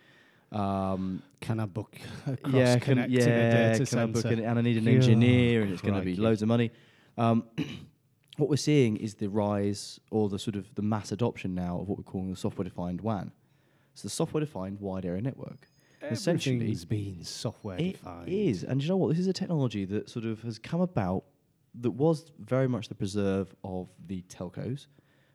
Um, 0.51 1.21
Can 1.41 1.59
I 1.59 1.65
book 1.65 1.97
a 2.27 2.37
cross 2.37 2.53
yeah, 2.55 2.79
can, 2.79 3.05
yeah, 3.09 3.73
data 3.73 3.85
can 3.85 3.99
I 3.99 4.05
book 4.05 4.25
an, 4.25 4.39
and 4.39 4.57
I 4.57 4.61
need 4.61 4.77
an 4.77 4.87
engineer, 4.87 5.61
and 5.61 5.71
it's 5.71 5.81
going 5.81 5.95
to 5.95 6.01
be 6.01 6.15
loads 6.15 6.41
of 6.41 6.47
money. 6.47 6.71
Um, 7.17 7.43
what 8.37 8.49
we're 8.49 8.55
seeing 8.55 8.97
is 8.97 9.15
the 9.15 9.29
rise 9.29 9.99
or 10.11 10.29
the 10.29 10.39
sort 10.39 10.55
of 10.55 10.73
the 10.75 10.81
mass 10.81 11.11
adoption 11.11 11.53
now 11.53 11.79
of 11.79 11.89
what 11.89 11.97
we're 11.97 12.03
calling 12.03 12.29
the 12.29 12.37
software-defined 12.37 13.01
WAN. 13.01 13.31
So 13.93 14.03
the 14.03 14.11
software-defined 14.11 14.79
wide 14.79 15.05
area 15.05 15.21
network. 15.21 15.67
Essentially, 16.03 16.55
Everything's 16.55 16.85
been 16.85 17.23
software-defined. 17.23 18.29
is, 18.29 18.63
and 18.63 18.81
you 18.81 18.87
know 18.87 18.97
what? 18.97 19.09
This 19.09 19.19
is 19.19 19.27
a 19.27 19.33
technology 19.33 19.83
that 19.85 20.09
sort 20.09 20.25
of 20.25 20.41
has 20.43 20.59
come 20.59 20.81
about 20.81 21.23
that 21.79 21.91
was 21.91 22.31
very 22.39 22.67
much 22.67 22.87
the 22.87 22.95
preserve 22.95 23.53
of 23.63 23.89
the 24.05 24.21
telcos, 24.23 24.85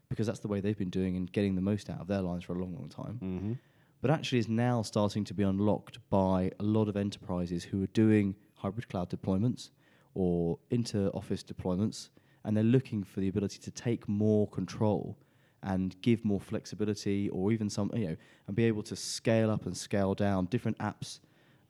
because 0.09 0.27
that's 0.27 0.39
the 0.39 0.49
way 0.49 0.61
they've 0.61 0.79
been 0.79 0.91
doing 0.91 1.17
and 1.17 1.31
getting 1.33 1.57
the 1.57 1.61
most 1.61 1.91
out 1.91 2.01
of 2.01 2.07
their 2.07 2.21
lines 2.21 2.45
for 2.45 2.55
a 2.55 2.59
long, 2.59 2.75
long 2.75 2.89
time. 2.89 3.19
Mm-hmm. 3.23 3.53
But 4.01 4.11
actually, 4.11 4.39
is 4.39 4.49
now 4.49 4.83
starting 4.83 5.25
to 5.25 5.35
be 5.35 5.43
unlocked 5.43 5.99
by 6.11 6.53
a 6.61 6.63
lot 6.63 6.89
of 6.89 6.97
enterprises 6.97 7.65
who 7.65 7.83
are 7.83 7.89
doing 7.89 8.37
hybrid 8.55 8.89
cloud 8.89 9.11
deployments 9.11 9.71
or 10.15 10.59
inter-office 10.71 11.43
deployments, 11.43 12.11
and 12.45 12.57
they're 12.57 12.65
looking 12.65 13.05
for 13.05 13.21
the 13.21 13.29
ability 13.29 13.59
to 13.59 13.71
take 13.71 14.09
more 14.09 14.49
control 14.49 15.17
and 15.63 15.95
give 16.03 16.25
more 16.25 16.41
flexibility, 16.41 17.29
or 17.29 17.53
even 17.53 17.71
some, 17.71 17.91
you 17.95 18.09
know, 18.09 18.17
and 18.47 18.57
be 18.57 18.65
able 18.65 18.83
to 18.83 18.97
scale 18.97 19.51
up 19.51 19.65
and 19.67 19.77
scale 19.77 20.15
down 20.15 20.47
different 20.47 20.77
apps 20.79 21.21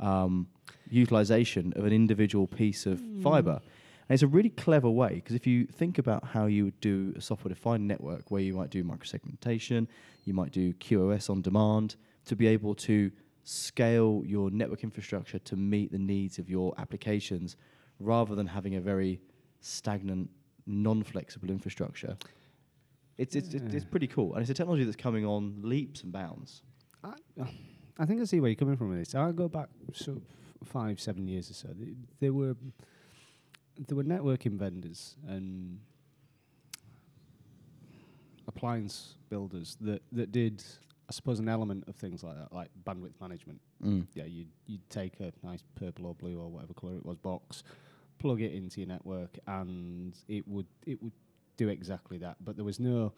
um, 0.00 0.48
utilization 0.90 1.72
of 1.76 1.84
an 1.84 1.92
individual 1.92 2.46
piece 2.46 2.86
of 2.86 3.00
fiber. 3.22 3.60
And 4.08 4.14
it's 4.14 4.22
a 4.22 4.26
really 4.26 4.50
clever 4.50 4.90
way 4.90 5.14
because 5.14 5.36
if 5.36 5.46
you 5.46 5.66
think 5.66 5.98
about 5.98 6.24
how 6.24 6.46
you 6.46 6.64
would 6.64 6.80
do 6.80 7.14
a 7.16 7.20
software-defined 7.20 7.86
network, 7.86 8.30
where 8.30 8.42
you 8.42 8.54
might 8.54 8.70
do 8.70 8.82
microsegmentation, 8.82 9.86
you 10.24 10.34
might 10.34 10.52
do 10.52 10.72
QoS 10.74 11.30
on 11.30 11.40
demand, 11.40 11.96
to 12.24 12.36
be 12.36 12.46
able 12.46 12.74
to 12.74 13.10
scale 13.44 14.22
your 14.24 14.50
network 14.50 14.84
infrastructure 14.84 15.38
to 15.40 15.56
meet 15.56 15.92
the 15.92 15.98
needs 15.98 16.38
of 16.38 16.48
your 16.48 16.74
applications, 16.78 17.56
rather 18.00 18.34
than 18.34 18.46
having 18.46 18.74
a 18.76 18.80
very 18.80 19.20
stagnant, 19.60 20.30
non-flexible 20.66 21.50
infrastructure. 21.50 22.16
It's, 23.19 23.37
it's, 23.37 23.52
it's, 23.54 23.75
it's 23.75 23.85
pretty 23.85 24.07
cool, 24.07 24.33
and 24.35 24.40
it's 24.42 24.50
a 24.50 24.54
technology 24.54 24.85
that's 24.85 24.97
coming 24.97 25.25
on 25.26 25.61
leaps 25.62 26.02
and 26.02 26.12
bounds. 26.12 26.62
I, 27.04 27.12
I 27.99 28.07
think 28.07 28.21
I 28.21 28.25
see 28.25 28.40
where 28.40 28.49
you're 28.50 28.57
coming 28.57 28.76
from 28.76 28.88
with 28.90 28.99
this. 28.99 29.14
I 29.14 29.31
go 29.33 29.49
back 29.49 29.69
sort 29.92 30.16
of 30.19 30.23
five, 30.69 30.99
seven 31.00 31.26
years 31.28 31.50
or 31.50 31.54
so. 31.54 31.69
th- 31.69 31.97
There 32.21 32.33
were 32.33 32.57
there 33.87 33.97
were 33.97 34.04
networking 34.04 34.59
vendors 34.59 35.16
and 35.26 35.78
appliance 38.49 39.14
builders 39.31 39.76
that, 39.81 40.02
that 40.12 40.31
did, 40.33 40.62
I 41.09 41.12
suppose, 41.12 41.38
an 41.38 41.49
element 41.49 41.85
of 41.88 41.97
things 41.97 42.23
like 42.23 42.37
that, 42.37 42.52
like 42.52 42.69
bandwidth 42.85 43.21
management. 43.21 43.61
Mm. 43.85 44.07
Yeah, 44.14 44.25
you'd, 44.25 44.49
you'd 44.66 44.88
take 44.90 45.21
a 45.21 45.33
nice 45.42 45.62
purple 45.75 46.07
or 46.07 46.14
blue 46.14 46.38
or 46.38 46.49
whatever 46.50 46.75
colour 46.75 46.97
it 46.97 47.07
was 47.07 47.16
box, 47.16 47.62
plug 48.22 48.40
it 48.40 48.52
into 48.52 48.80
your 48.80 48.88
network, 48.88 49.38
and 49.46 50.16
it 50.28 50.46
would 50.48 50.66
it 50.86 51.02
would 51.02 51.12
do 51.56 51.68
exactly 51.68 52.18
that. 52.18 52.36
But 52.44 52.56
there 52.56 52.64
was 52.64 52.80
no 52.80 53.12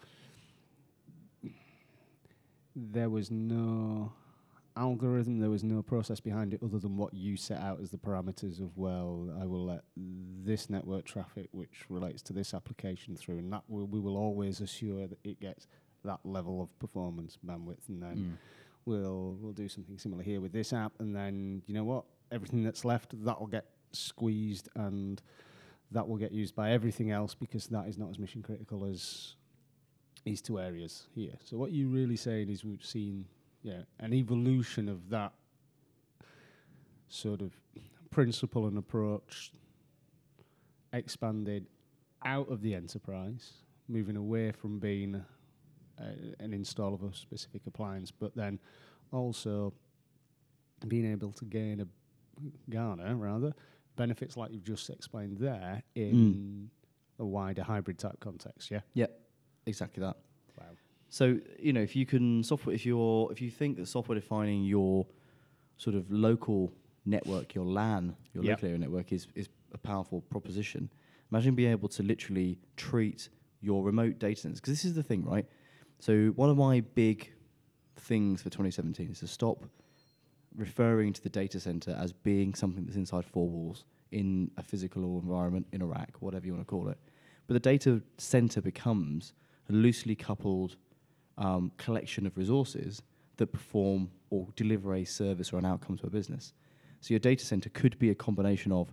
there 2.76 3.08
was 3.10 3.30
no 3.30 4.12
algorithm, 4.76 5.38
there 5.38 5.50
was 5.50 5.62
no 5.62 5.80
process 5.82 6.18
behind 6.18 6.52
it 6.52 6.60
other 6.62 6.78
than 6.78 6.96
what 6.96 7.14
you 7.14 7.36
set 7.36 7.60
out 7.60 7.80
as 7.80 7.90
the 7.90 7.96
parameters 7.98 8.60
of, 8.60 8.76
well, 8.76 9.32
I 9.40 9.46
will 9.46 9.64
let 9.66 9.82
this 9.96 10.68
network 10.68 11.04
traffic, 11.04 11.48
which 11.52 11.84
relates 11.88 12.20
to 12.22 12.32
this 12.32 12.52
application 12.52 13.14
through, 13.14 13.38
and 13.38 13.52
that 13.52 13.62
will, 13.68 13.86
we 13.86 14.00
will 14.00 14.16
always 14.16 14.60
assure 14.60 15.06
that 15.06 15.18
it 15.22 15.38
gets 15.40 15.68
that 16.04 16.18
level 16.24 16.60
of 16.60 16.76
performance 16.80 17.38
bandwidth, 17.46 17.88
and 17.88 18.02
then 18.02 18.16
Mm. 18.16 18.36
we'll 18.84 19.38
we'll 19.40 19.52
do 19.52 19.68
something 19.68 19.96
similar 19.96 20.22
here 20.24 20.40
with 20.40 20.52
this 20.52 20.72
app, 20.72 20.92
and 20.98 21.14
then 21.14 21.62
you 21.66 21.74
know 21.74 21.84
what, 21.84 22.04
everything 22.32 22.64
that's 22.64 22.84
left 22.84 23.14
that 23.24 23.38
will 23.38 23.46
get 23.46 23.66
squeezed, 23.94 24.68
and 24.74 25.20
that 25.90 26.08
will 26.08 26.16
get 26.16 26.32
used 26.32 26.54
by 26.54 26.72
everything 26.72 27.10
else 27.10 27.34
because 27.34 27.66
that 27.68 27.86
is 27.86 27.98
not 27.98 28.10
as 28.10 28.18
mission 28.18 28.42
critical 28.42 28.84
as 28.84 29.36
these 30.24 30.40
two 30.40 30.58
areas 30.58 31.06
here. 31.14 31.34
So 31.44 31.56
what 31.56 31.72
you're 31.72 31.88
really 31.88 32.16
saying 32.16 32.48
is 32.48 32.64
we've 32.64 32.84
seen 32.84 33.26
yeah 33.62 33.82
an 34.00 34.12
evolution 34.12 34.88
of 34.88 35.10
that 35.10 35.32
sort 37.08 37.40
of 37.40 37.52
principle 38.10 38.66
and 38.66 38.78
approach 38.78 39.52
expanded 40.92 41.66
out 42.24 42.50
of 42.50 42.62
the 42.62 42.74
enterprise, 42.74 43.52
moving 43.88 44.16
away 44.16 44.50
from 44.50 44.78
being 44.78 45.22
an 45.98 46.52
install 46.52 46.94
of 46.94 47.02
a 47.02 47.14
specific 47.14 47.62
appliance, 47.66 48.10
but 48.10 48.34
then 48.34 48.58
also 49.12 49.72
being 50.88 51.10
able 51.10 51.32
to 51.32 51.44
gain 51.44 51.80
a 51.80 51.86
garner 52.70 53.14
rather 53.14 53.54
benefits 53.96 54.36
like 54.36 54.52
you've 54.52 54.64
just 54.64 54.90
explained 54.90 55.38
there 55.38 55.82
in 55.94 56.70
hmm. 57.18 57.22
a 57.22 57.26
wider 57.26 57.62
hybrid 57.62 57.98
type 57.98 58.18
context. 58.20 58.70
Yeah. 58.70 58.80
Exactly 59.66 60.02
that. 60.02 60.16
Wow. 60.58 60.66
So 61.08 61.38
you 61.58 61.72
know, 61.72 61.80
if 61.80 61.96
you 61.96 62.06
can 62.06 62.42
software, 62.42 62.74
if 62.74 62.84
you're, 62.84 63.30
if 63.32 63.40
you 63.40 63.50
think 63.50 63.76
that 63.76 63.86
software 63.86 64.18
defining 64.18 64.64
your 64.64 65.06
sort 65.76 65.96
of 65.96 66.10
local 66.10 66.72
network, 67.06 67.54
your 67.54 67.64
LAN, 67.64 68.16
your 68.32 68.44
Yep. 68.44 68.56
local 68.56 68.68
area 68.68 68.78
network 68.78 69.12
is 69.12 69.28
is 69.34 69.48
a 69.72 69.78
powerful 69.78 70.20
proposition. 70.22 70.90
Imagine 71.30 71.54
being 71.54 71.70
able 71.70 71.88
to 71.88 72.02
literally 72.02 72.58
treat 72.76 73.28
your 73.60 73.82
remote 73.82 74.18
data 74.18 74.40
centers 74.40 74.60
because 74.60 74.72
this 74.72 74.84
is 74.84 74.94
the 74.94 75.02
thing, 75.02 75.24
right? 75.24 75.46
So 75.98 76.28
one 76.36 76.50
of 76.50 76.56
my 76.56 76.80
big 76.80 77.32
things 77.96 78.42
for 78.42 78.50
2017 78.50 79.10
is 79.10 79.20
to 79.20 79.26
stop 79.26 79.64
referring 80.56 81.12
to 81.12 81.22
the 81.22 81.28
data 81.28 81.58
center 81.60 81.96
as 81.98 82.12
being 82.12 82.54
something 82.54 82.84
that's 82.84 82.96
inside 82.96 83.24
four 83.24 83.48
walls 83.48 83.84
in 84.12 84.50
a 84.56 84.62
physical 84.62 85.18
environment 85.18 85.66
in 85.72 85.82
a 85.82 85.86
rack, 85.86 86.14
whatever 86.20 86.46
you 86.46 86.52
want 86.52 86.64
to 86.66 86.70
call 86.70 86.88
it. 86.88 86.98
But 87.46 87.54
the 87.54 87.60
data 87.60 88.00
center 88.18 88.60
becomes 88.60 89.32
a 89.68 89.72
loosely 89.72 90.14
coupled 90.14 90.76
um, 91.36 91.72
collection 91.78 92.26
of 92.26 92.36
resources 92.36 93.02
that 93.36 93.48
perform 93.48 94.10
or 94.30 94.46
deliver 94.54 94.94
a 94.94 95.04
service 95.04 95.52
or 95.52 95.58
an 95.58 95.64
outcome 95.64 95.96
to 95.98 96.06
a 96.06 96.10
business. 96.10 96.52
So 97.00 97.12
your 97.12 97.18
data 97.18 97.44
center 97.44 97.68
could 97.70 97.98
be 97.98 98.10
a 98.10 98.14
combination 98.14 98.70
of 98.72 98.92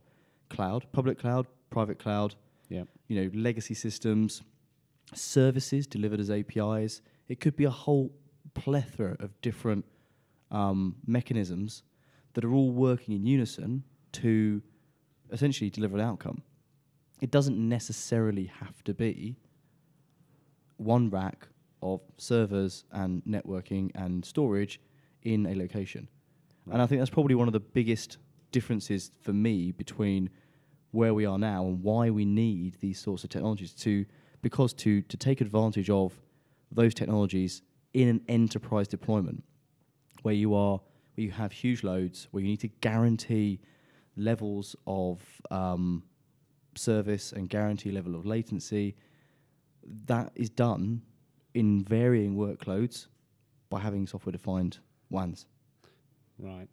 cloud, 0.49 0.85
public 0.91 1.19
cloud, 1.19 1.45
private 1.69 1.99
cloud, 1.99 2.35
Yeah. 2.69 2.83
you 3.07 3.21
know, 3.23 3.29
legacy 3.39 3.73
systems, 3.75 4.41
services 5.13 5.85
delivered 5.87 6.19
as 6.19 6.29
APIs. 6.31 7.01
It 7.27 7.39
could 7.39 7.55
be 7.55 7.65
a 7.65 7.69
whole 7.69 8.11
plethora 8.53 9.15
of 9.19 9.39
different 9.41 9.85
um, 10.51 10.95
mechanisms 11.05 11.83
that 12.33 12.45
are 12.45 12.53
all 12.53 12.71
working 12.71 13.15
in 13.15 13.25
unison 13.25 13.83
to 14.13 14.61
essentially 15.31 15.69
deliver 15.69 15.97
an 15.97 16.03
outcome. 16.03 16.41
It 17.21 17.31
doesn't 17.31 17.57
necessarily 17.57 18.45
have 18.45 18.83
to 18.83 18.93
be 18.93 19.37
one 20.77 21.09
rack 21.09 21.47
of 21.81 22.01
servers 22.17 22.83
and 22.91 23.23
networking 23.23 23.91
and 23.95 24.23
storage 24.25 24.79
in 25.23 25.45
a 25.45 25.55
location. 25.55 26.07
And 26.71 26.81
I 26.81 26.85
think 26.85 26.99
that's 26.99 27.09
probably 27.09 27.35
one 27.35 27.47
of 27.47 27.53
the 27.53 27.59
biggest 27.59 28.17
differences 28.51 29.11
for 29.21 29.33
me 29.33 29.71
between 29.71 30.29
where 30.91 31.13
we 31.13 31.25
are 31.25 31.39
now 31.39 31.65
and 31.65 31.81
why 31.81 32.09
we 32.09 32.25
need 32.25 32.75
these 32.81 32.99
sorts 32.99 33.23
of 33.23 33.29
technologies 33.29 33.73
to 33.73 34.05
because 34.41 34.73
to 34.73 35.01
to 35.03 35.17
take 35.17 35.39
advantage 35.39 35.89
of 35.89 36.19
those 36.71 36.93
technologies 36.93 37.61
in 37.93 38.09
an 38.09 38.21
enterprise 38.27 38.87
deployment 38.87 39.43
where 40.21 40.33
you 40.33 40.53
are 40.53 40.79
where 41.15 41.25
you 41.25 41.31
have 41.31 41.51
huge 41.51 41.83
loads 41.83 42.27
where 42.31 42.41
you 42.41 42.47
need 42.47 42.59
to 42.59 42.67
guarantee 42.67 43.59
levels 44.15 44.75
of 44.87 45.21
um, 45.49 46.03
service 46.75 47.31
and 47.31 47.49
guarantee 47.49 47.91
level 47.91 48.15
of 48.15 48.25
latency 48.25 48.95
that 50.05 50.31
is 50.35 50.49
done 50.49 51.01
in 51.53 51.83
varying 51.83 52.35
workloads 52.35 53.07
by 53.69 53.79
having 53.79 54.07
software 54.07 54.31
defined 54.31 54.79
WANs. 55.09 55.47
Right. 56.37 56.67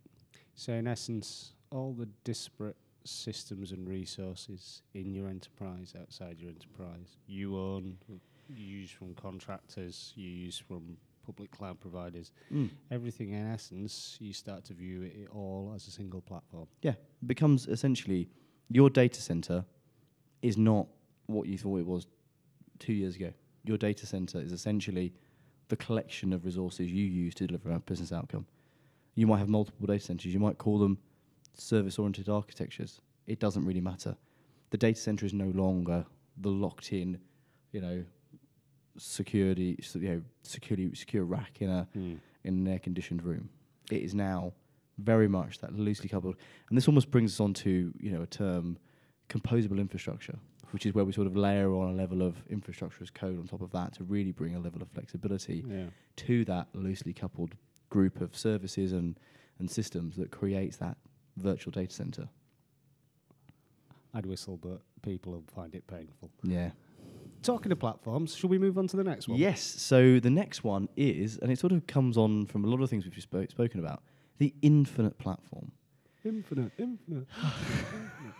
So 0.54 0.72
in 0.72 0.86
essence, 0.86 1.52
all 1.70 1.92
the 1.92 2.08
disparate 2.24 2.76
systems 3.04 3.72
and 3.72 3.88
resources 3.88 4.82
in 4.94 5.14
your 5.14 5.28
enterprise, 5.28 5.94
outside 5.98 6.40
your 6.40 6.50
enterprise, 6.50 7.16
you 7.26 7.56
own, 7.56 7.96
you 8.48 8.64
use 8.80 8.90
from 8.90 9.14
contractors, 9.14 10.12
you 10.16 10.28
use 10.28 10.58
from 10.58 10.96
public 11.28 11.50
cloud 11.50 11.78
providers. 11.78 12.32
Hmm. 12.48 12.68
Everything 12.90 13.32
in 13.32 13.46
essence, 13.52 14.16
you 14.18 14.32
start 14.32 14.64
to 14.64 14.72
view 14.72 15.02
it 15.02 15.28
all 15.30 15.72
as 15.76 15.86
a 15.86 15.90
single 15.90 16.22
platform. 16.22 16.66
Yeah, 16.80 16.92
it 16.92 17.26
becomes 17.26 17.66
essentially 17.66 18.30
your 18.70 18.88
data 18.88 19.20
center 19.20 19.58
is 20.40 20.56
not 20.56 20.86
what 21.26 21.46
you 21.46 21.58
thought 21.58 21.80
it 21.80 21.86
was 21.86 22.06
two 22.78 22.94
years 22.94 23.16
ago. 23.16 23.30
Your 23.64 23.76
data 23.76 24.06
center 24.06 24.38
is 24.40 24.52
essentially 24.52 25.12
the 25.68 25.76
collection 25.76 26.32
of 26.32 26.46
resources 26.46 26.90
you 26.90 27.04
use 27.04 27.34
to 27.34 27.46
deliver 27.46 27.72
a 27.72 27.80
business 27.80 28.10
outcome. 28.10 28.46
You 29.14 29.26
might 29.26 29.40
have 29.40 29.50
multiple 29.50 29.86
data 29.86 30.02
centers. 30.02 30.32
You 30.32 30.40
might 30.40 30.56
call 30.56 30.78
them 30.78 30.96
service-oriented 31.58 32.30
architectures. 32.30 33.02
It 33.26 33.38
doesn't 33.38 33.66
really 33.66 33.82
matter. 33.82 34.16
The 34.70 34.78
data 34.78 34.98
center 34.98 35.26
is 35.26 35.34
no 35.34 35.50
longer 35.64 36.06
the 36.38 36.48
locked-in, 36.48 37.18
you 37.72 37.82
know, 37.82 38.04
security, 38.98 39.78
you 39.94 40.00
know, 40.08 40.22
security 40.42 40.94
secure 40.94 41.24
rack 41.24 41.58
in 41.60 41.70
a 41.70 41.88
hmm. 41.92 42.14
in 42.44 42.54
an 42.54 42.68
air-conditioned 42.68 43.22
room. 43.22 43.48
It 43.90 44.02
is 44.02 44.14
now 44.14 44.52
very 44.98 45.28
much 45.28 45.60
that 45.60 45.72
loosely 45.74 46.08
coupled, 46.08 46.36
and 46.68 46.76
this 46.76 46.88
almost 46.88 47.10
brings 47.10 47.34
us 47.34 47.40
on 47.40 47.54
to 47.54 47.92
you 47.98 48.10
know 48.10 48.22
a 48.22 48.26
term, 48.26 48.78
composable 49.28 49.78
infrastructure, 49.78 50.38
which 50.72 50.86
is 50.86 50.94
where 50.94 51.04
we 51.04 51.12
sort 51.12 51.26
of 51.26 51.36
layer 51.36 51.72
on 51.74 51.88
a 51.88 51.92
level 51.92 52.22
of 52.22 52.36
infrastructure 52.50 53.02
as 53.02 53.10
code 53.10 53.38
on 53.38 53.46
top 53.46 53.62
of 53.62 53.70
that 53.72 53.94
to 53.94 54.04
really 54.04 54.32
bring 54.32 54.54
a 54.54 54.60
level 54.60 54.82
of 54.82 54.88
flexibility 54.88 55.64
Yeah. 55.66 55.86
to 56.16 56.44
that 56.46 56.68
loosely 56.74 57.12
coupled 57.12 57.54
group 57.90 58.20
of 58.20 58.36
services 58.36 58.92
and 58.92 59.18
and 59.58 59.70
systems 59.70 60.16
that 60.16 60.30
creates 60.30 60.76
that 60.76 60.96
virtual 61.36 61.72
data 61.72 61.92
center. 61.94 62.28
I'd 64.14 64.26
whistle, 64.26 64.56
but 64.56 64.80
people 65.02 65.32
will 65.32 65.44
find 65.54 65.74
it 65.74 65.86
painful. 65.86 66.30
Yeah. 66.42 66.70
Talking 67.48 67.72
of 67.72 67.78
platforms, 67.78 68.36
shall 68.36 68.50
we 68.50 68.58
move 68.58 68.76
on 68.76 68.86
to 68.88 68.96
the 68.98 69.02
next 69.02 69.26
one? 69.26 69.38
Yes. 69.38 69.62
So 69.62 70.20
the 70.20 70.28
next 70.28 70.64
one 70.64 70.86
is, 70.98 71.38
and 71.38 71.50
it 71.50 71.58
sort 71.58 71.72
of 71.72 71.86
comes 71.86 72.18
on 72.18 72.44
from 72.44 72.62
a 72.62 72.68
lot 72.68 72.82
of 72.82 72.90
things 72.90 73.04
we've 73.04 73.14
just 73.14 73.28
spoken 73.28 73.80
about, 73.80 74.02
the 74.36 74.52
infinite 74.60 75.16
platform. 75.16 75.72
Infinite, 76.26 76.72
infinite. 76.76 77.26
infinite. 77.42 78.34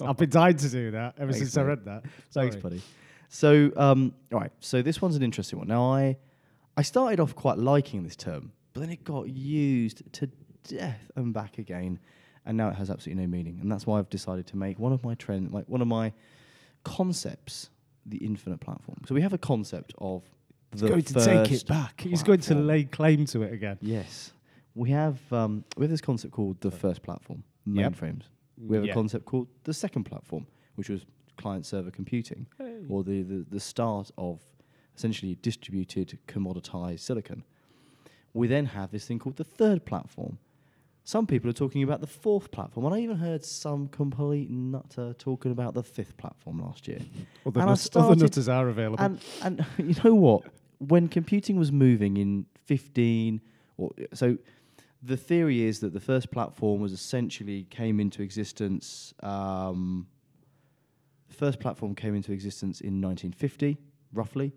I've 0.00 0.16
been 0.16 0.30
dying 0.30 0.56
to 0.58 0.68
do 0.68 0.92
that 0.92 1.16
ever 1.18 1.32
Thanks, 1.32 1.38
since 1.38 1.56
I 1.56 1.62
read 1.62 1.84
that. 1.86 2.04
Thanks, 2.30 2.54
buddy. 2.54 2.80
So, 3.30 3.72
um, 3.76 4.14
all 4.32 4.38
right. 4.38 4.52
So 4.60 4.80
this 4.80 5.02
one's 5.02 5.16
an 5.16 5.24
interesting 5.24 5.58
one. 5.58 5.66
Now, 5.66 5.92
I 5.92 6.16
I 6.76 6.82
started 6.82 7.18
off 7.18 7.34
quite 7.34 7.58
liking 7.58 8.04
this 8.04 8.14
term, 8.14 8.52
but 8.74 8.80
then 8.80 8.90
it 8.90 9.02
got 9.02 9.28
used 9.28 10.04
to 10.12 10.30
death 10.68 11.10
and 11.16 11.34
back 11.34 11.58
again, 11.58 11.98
and 12.46 12.56
now 12.56 12.68
it 12.68 12.76
has 12.76 12.90
absolutely 12.90 13.24
no 13.24 13.28
meaning. 13.28 13.58
And 13.60 13.72
that's 13.72 13.88
why 13.88 13.98
I've 13.98 14.08
decided 14.08 14.46
to 14.46 14.56
make 14.56 14.78
one 14.78 14.92
of 14.92 15.02
my 15.02 15.16
trend, 15.16 15.52
like 15.52 15.68
one 15.68 15.82
of 15.82 15.88
my 15.88 16.12
concepts, 16.84 17.70
the 18.06 18.18
infinite 18.18 18.60
platform. 18.60 18.98
So 19.06 19.14
we 19.14 19.22
have 19.22 19.32
a 19.32 19.38
concept 19.38 19.94
of 19.98 20.22
He's 20.72 20.80
the 20.82 20.88
going 20.88 21.02
to 21.02 21.14
take 21.24 21.50
it 21.52 21.66
back. 21.66 22.00
He's 22.00 22.22
going 22.22 22.40
to 22.40 22.54
lay 22.54 22.84
claim 22.84 23.26
to 23.26 23.42
it 23.42 23.52
again. 23.52 23.78
Yes, 23.80 24.32
we 24.74 24.90
have 24.90 25.18
um, 25.32 25.64
we 25.76 25.84
have 25.84 25.90
this 25.90 26.00
concept 26.00 26.32
called 26.32 26.60
the 26.60 26.70
first 26.70 27.02
platform, 27.02 27.42
Yep. 27.66 27.92
mainframes. 27.94 28.22
We 28.56 28.76
have 28.76 28.84
Yeah. 28.84 28.92
a 28.92 28.94
concept 28.94 29.24
called 29.24 29.48
the 29.64 29.74
second 29.74 30.04
platform, 30.04 30.46
which 30.76 30.88
was 30.88 31.06
client 31.36 31.66
server 31.66 31.90
computing, 31.90 32.46
or 32.88 33.02
the, 33.02 33.22
the 33.22 33.44
the 33.50 33.60
start 33.60 34.10
of 34.16 34.40
essentially 34.96 35.36
distributed 35.42 36.18
commoditized 36.28 37.00
silicon. 37.00 37.42
We 38.32 38.46
then 38.46 38.66
have 38.66 38.90
this 38.92 39.06
thing 39.06 39.18
called 39.18 39.36
the 39.36 39.44
third 39.44 39.84
platform. 39.84 40.38
Some 41.04 41.26
people 41.26 41.50
are 41.50 41.54
talking 41.54 41.82
about 41.82 42.00
the 42.00 42.06
fourth 42.06 42.50
platform, 42.50 42.86
and 42.86 42.94
I 42.94 42.98
even 43.00 43.16
heard 43.16 43.44
some 43.44 43.88
complete 43.88 44.50
nutter 44.50 45.14
talking 45.14 45.50
about 45.50 45.74
the 45.74 45.82
fifth 45.82 46.16
platform 46.16 46.60
last 46.60 46.86
year. 46.86 47.00
And 47.44 47.56
I 47.56 47.64
nuts, 47.64 47.88
other 47.96 48.16
nutters 48.16 48.48
are 48.48 48.68
available. 48.68 49.02
And 49.02 49.18
and 49.42 49.64
you 49.78 49.94
know 50.04 50.14
what? 50.14 50.44
When 50.78 51.08
computing 51.08 51.58
was 51.58 51.72
moving 51.72 52.16
in 52.16 52.46
15 52.66 53.40
or 53.76 53.90
so 54.14 54.38
the 55.02 55.16
theory 55.16 55.62
is 55.62 55.80
that 55.80 55.92
the 55.92 56.00
first 56.00 56.30
platform 56.30 56.80
was 56.80 56.92
essentially 56.92 57.64
came 57.64 57.98
into 57.98 58.22
existence 58.22 59.12
um, 59.22 60.06
the 61.28 61.34
first 61.34 61.58
platform 61.58 61.94
came 61.94 62.14
into 62.14 62.32
existence 62.32 62.80
in 62.80 63.00
1950 63.00 63.76
roughly 64.12 64.52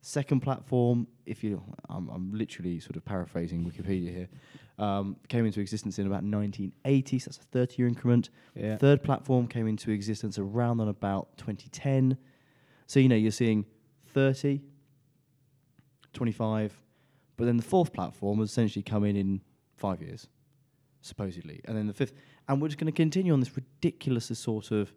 second 0.00 0.40
platform 0.40 1.06
if 1.26 1.44
you 1.44 1.62
I'm, 1.88 2.08
I'm 2.08 2.32
literally 2.32 2.80
sort 2.80 2.96
of 2.96 3.04
paraphrasing 3.04 3.64
wikipedia 3.64 4.12
here 4.12 4.28
um, 4.82 5.16
came 5.28 5.46
into 5.46 5.60
existence 5.60 5.98
in 5.98 6.06
about 6.06 6.24
1980 6.24 7.18
so 7.18 7.28
that's 7.30 7.38
a 7.38 7.42
30 7.52 7.74
year 7.78 7.88
increment 7.88 8.30
yeah. 8.54 8.76
Third 8.76 9.02
platform 9.02 9.46
came 9.46 9.66
into 9.66 9.90
existence 9.90 10.38
around 10.38 10.80
and 10.80 10.90
about 10.90 11.36
2010. 11.38 12.18
So, 12.86 13.00
you 13.00 13.08
know, 13.08 13.16
you're 13.16 13.30
seeing 13.30 13.64
30, 14.08 14.60
25, 16.12 16.78
but 17.36 17.44
then 17.46 17.56
the 17.56 17.62
fourth 17.62 17.92
platform 17.92 18.38
was 18.38 18.50
essentially 18.50 18.82
come 18.82 19.04
in 19.04 19.16
in 19.16 19.40
five 19.76 20.02
years, 20.02 20.28
supposedly. 21.00 21.60
And 21.64 21.76
then 21.76 21.86
the 21.86 21.94
fifth, 21.94 22.12
and 22.48 22.60
we're 22.60 22.68
just 22.68 22.78
going 22.78 22.92
to 22.92 22.96
continue 22.96 23.32
on 23.32 23.40
this 23.40 23.56
ridiculous 23.56 24.26
sort 24.38 24.70
of 24.70 24.92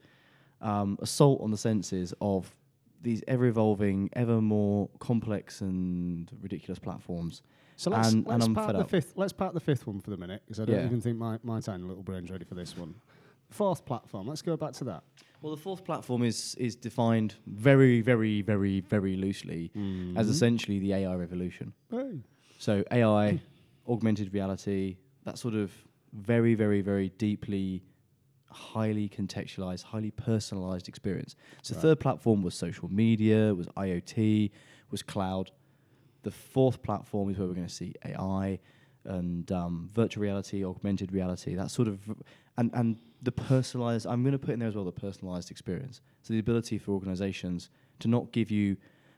um, 0.61 0.97
assault 1.01 1.41
on 1.41 1.51
the 1.51 1.57
senses 1.57 2.13
of 2.19 2.53
these 3.01 3.23
ever 3.27 3.45
evolving, 3.45 4.09
ever 4.13 4.41
more 4.41 4.89
complex 4.99 5.61
and 5.61 6.29
ridiculous 6.41 6.79
platforms. 6.79 7.41
So 7.77 7.91
let's, 7.91 8.11
and- 8.13 8.25
let's 8.25 8.33
and 8.33 8.43
I'm 8.43 8.55
park 8.55 8.67
fed 8.67 8.75
the 8.75 8.79
up. 8.81 8.89
fifth. 8.89 9.13
Let's 9.15 9.33
park 9.33 9.53
the 9.53 9.59
fifth 9.59 9.85
one 9.87 9.99
for 9.99 10.09
the 10.09 10.17
minute 10.17 10.41
because 10.45 10.59
I 10.59 10.65
don't 10.65 10.75
Yeah. 10.75 10.85
even 10.85 11.01
think 11.01 11.17
my, 11.17 11.39
my 11.43 11.59
tiny 11.59 11.83
little 11.83 12.03
brain's 12.03 12.31
ready 12.31 12.45
for 12.45 12.55
this 12.55 12.77
one. 12.77 12.95
Fourth 13.49 13.85
platform. 13.85 14.27
Let's 14.27 14.41
go 14.41 14.57
back 14.57 14.73
to 14.73 14.83
that. 14.85 15.03
Well, 15.41 15.53
the 15.55 15.61
fourth 15.61 15.83
platform 15.83 16.23
is 16.23 16.55
is 16.55 16.75
defined 16.75 17.35
very, 17.45 18.01
very, 18.01 18.41
very, 18.41 18.79
very 18.79 19.15
loosely 19.15 19.71
as 19.75 19.79
mm-hmm. 19.79 20.19
essentially 20.19 20.79
the 20.79 20.93
AI 20.93 21.13
revolution. 21.15 21.73
Hey. 21.91 22.21
So 22.57 22.83
AI, 22.91 23.39
augmented 23.87 24.33
reality, 24.33 24.97
that 25.25 25.37
sort 25.37 25.53
of 25.53 25.71
very, 26.13 26.55
very, 26.55 26.81
very 26.81 27.09
deeply, 27.09 27.83
highly 28.49 29.07
contextualized, 29.09 29.83
highly 29.83 30.11
personalized 30.11 30.87
experience. 30.87 31.35
So 31.61 31.75
Right. 31.75 31.81
third 31.81 31.99
platform 31.99 32.41
was 32.41 32.55
social 32.55 32.89
media, 32.89 33.53
was 33.53 33.67
IoT, 33.77 34.49
was 34.89 35.03
cloud. 35.03 35.51
The 36.25 36.31
fourth 36.31 36.81
platform 36.81 37.29
is 37.29 37.37
where 37.37 37.47
we're 37.47 37.53
going 37.61 37.67
to 37.67 37.73
see 37.73 37.93
AI 38.03 38.59
and 39.05 39.51
um, 39.51 39.87
virtual 39.93 40.21
reality, 40.23 40.65
augmented 40.65 41.11
reality, 41.11 41.53
that 41.55 41.69
sort 41.69 41.87
of, 41.87 41.99
and 42.57 42.71
and 42.73 42.97
the 43.21 43.31
personalized. 43.31 44.05
I'm 44.07 44.21
going 44.23 44.33
to 44.33 44.39
put 44.39 44.53
in 44.55 44.59
there 44.59 44.67
as 44.67 44.75
well 44.75 44.85
the 44.85 44.91
personalized 45.07 45.51
experience. 45.51 46.01
So 46.23 46.33
the 46.33 46.39
ability 46.39 46.77
for 46.79 46.91
organizations 46.93 47.69
to 47.99 48.07
not 48.07 48.31
give 48.31 48.49
you 48.49 48.75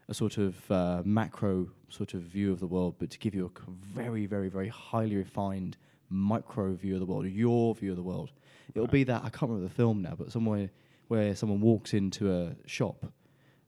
a 0.09 0.13
sort 0.13 0.37
of 0.37 0.69
uh, 0.71 1.01
macro 1.05 1.69
sort 1.89 2.13
of 2.13 2.21
view 2.21 2.51
of 2.51 2.59
the 2.59 2.67
world, 2.67 2.95
but 2.99 3.09
to 3.11 3.17
give 3.19 3.33
you 3.33 3.45
a 3.45 3.71
very, 3.99 4.25
very, 4.25 4.49
very 4.49 4.67
highly 4.69 5.15
refined 5.15 5.77
micro 6.09 6.73
view 6.73 6.93
of 6.95 6.99
the 7.01 7.05
world, 7.05 7.25
your 7.25 7.73
view 7.75 7.91
of 7.91 7.97
the 7.97 8.03
world. 8.03 8.31
It'll 8.73 8.85
Right. 8.85 8.91
be 8.99 9.03
that 9.05 9.21
I 9.23 9.29
can't 9.29 9.49
remember 9.49 9.67
the 9.67 9.73
film 9.73 10.01
now, 10.01 10.15
but 10.17 10.31
somewhere 10.31 10.69
where 11.07 11.35
someone 11.35 11.61
walks 11.61 11.93
into 11.93 12.23
a 12.31 12.55
shop, 12.65 13.05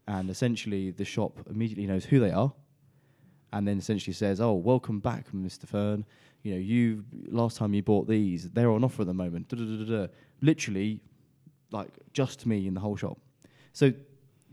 and 0.08 0.30
essentially 0.30 0.92
the 0.92 1.06
shop 1.06 1.40
immediately 1.50 1.88
knows 1.88 2.06
who 2.06 2.20
they 2.20 2.32
are, 2.32 2.54
and 3.54 3.68
then 3.68 3.78
essentially 3.78 4.14
says, 4.14 4.40
"Oh, 4.42 4.54
welcome 4.54 5.00
back, 5.00 5.32
Mr. 5.32 5.66
Fern. 5.68 6.06
You 6.44 6.54
know, 6.54 6.60
you 6.60 7.04
last 7.30 7.58
time 7.58 7.74
you 7.74 7.84
bought 7.84 8.08
these, 8.08 8.50
they're 8.50 8.72
on 8.72 8.84
offer 8.84 9.02
at 9.02 9.08
the 9.08 9.14
moment." 9.14 9.50
Da-da-da-da-da. 9.50 10.08
Literally, 10.42 11.02
like 11.72 11.90
just 12.14 12.46
me 12.46 12.68
in 12.68 12.74
the 12.74 12.80
whole 12.80 12.96
shop. 12.96 13.18
So 13.74 13.94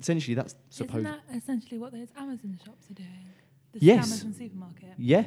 essentially, 0.00 0.34
that's 0.34 0.54
supposed. 0.70 1.06
Isn't 1.06 1.20
that 1.28 1.36
essentially 1.36 1.78
what 1.78 1.92
those 1.92 2.08
Amazon 2.16 2.58
shops 2.64 2.90
are 2.90 2.94
doing? 2.94 3.08
The 3.72 3.78
Yes. 3.84 4.06
Amazon 4.06 4.32
supermarket. 4.32 4.94
Yeah, 4.98 5.26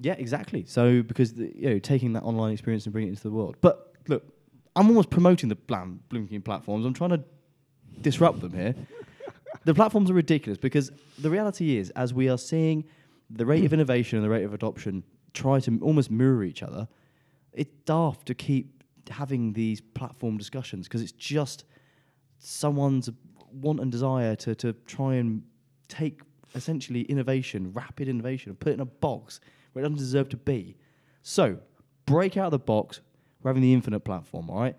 yeah, 0.00 0.14
exactly. 0.14 0.64
So 0.66 1.02
because 1.02 1.34
the, 1.34 1.52
you 1.54 1.70
know 1.70 1.78
taking 1.78 2.12
that 2.14 2.22
online 2.22 2.52
experience 2.52 2.86
and 2.86 2.92
bringing 2.92 3.08
it 3.08 3.12
into 3.12 3.22
the 3.22 3.30
world. 3.30 3.56
But 3.60 3.92
look, 4.08 4.24
I'm 4.74 4.88
almost 4.88 5.10
promoting 5.10 5.48
the 5.48 5.54
blam 5.56 6.00
blinking 6.08 6.42
platforms. 6.42 6.84
I'm 6.86 6.94
trying 6.94 7.10
to 7.10 7.22
disrupt 8.00 8.40
them 8.40 8.52
here. 8.52 8.74
the 9.64 9.74
platforms 9.74 10.10
are 10.10 10.14
ridiculous 10.14 10.58
because 10.58 10.90
the 11.18 11.30
reality 11.30 11.76
is, 11.76 11.90
as 11.90 12.12
we 12.14 12.28
are 12.28 12.38
seeing 12.38 12.84
the 13.34 13.46
rate 13.46 13.64
of 13.64 13.72
innovation 13.72 14.18
and 14.18 14.24
the 14.24 14.30
rate 14.30 14.44
of 14.44 14.54
adoption 14.54 15.02
try 15.34 15.60
to 15.60 15.78
almost 15.82 16.10
mirror 16.10 16.44
each 16.44 16.62
other, 16.62 16.88
it's 17.52 17.70
daft 17.84 18.26
to 18.26 18.34
keep 18.34 18.84
having 19.10 19.52
these 19.52 19.80
platform 19.80 20.36
discussions 20.38 20.86
because 20.86 21.02
it's 21.02 21.12
just 21.12 21.64
someone's 22.38 23.10
want 23.50 23.80
and 23.80 23.90
desire 23.90 24.34
to, 24.36 24.54
to 24.54 24.72
try 24.86 25.14
and 25.14 25.42
take 25.88 26.20
essentially 26.54 27.02
innovation, 27.02 27.72
rapid 27.72 28.08
innovation, 28.08 28.50
and 28.50 28.60
put 28.60 28.70
it 28.70 28.74
in 28.74 28.80
a 28.80 28.86
box 28.86 29.40
where 29.72 29.84
it 29.84 29.88
doesn't 29.88 29.98
deserve 29.98 30.28
to 30.30 30.36
be. 30.36 30.76
So, 31.22 31.58
break 32.06 32.36
out 32.36 32.46
of 32.46 32.50
the 32.52 32.58
box. 32.58 33.00
We're 33.42 33.50
having 33.50 33.62
the 33.62 33.72
infinite 33.72 34.00
platform, 34.00 34.50
all 34.50 34.60
right? 34.60 34.76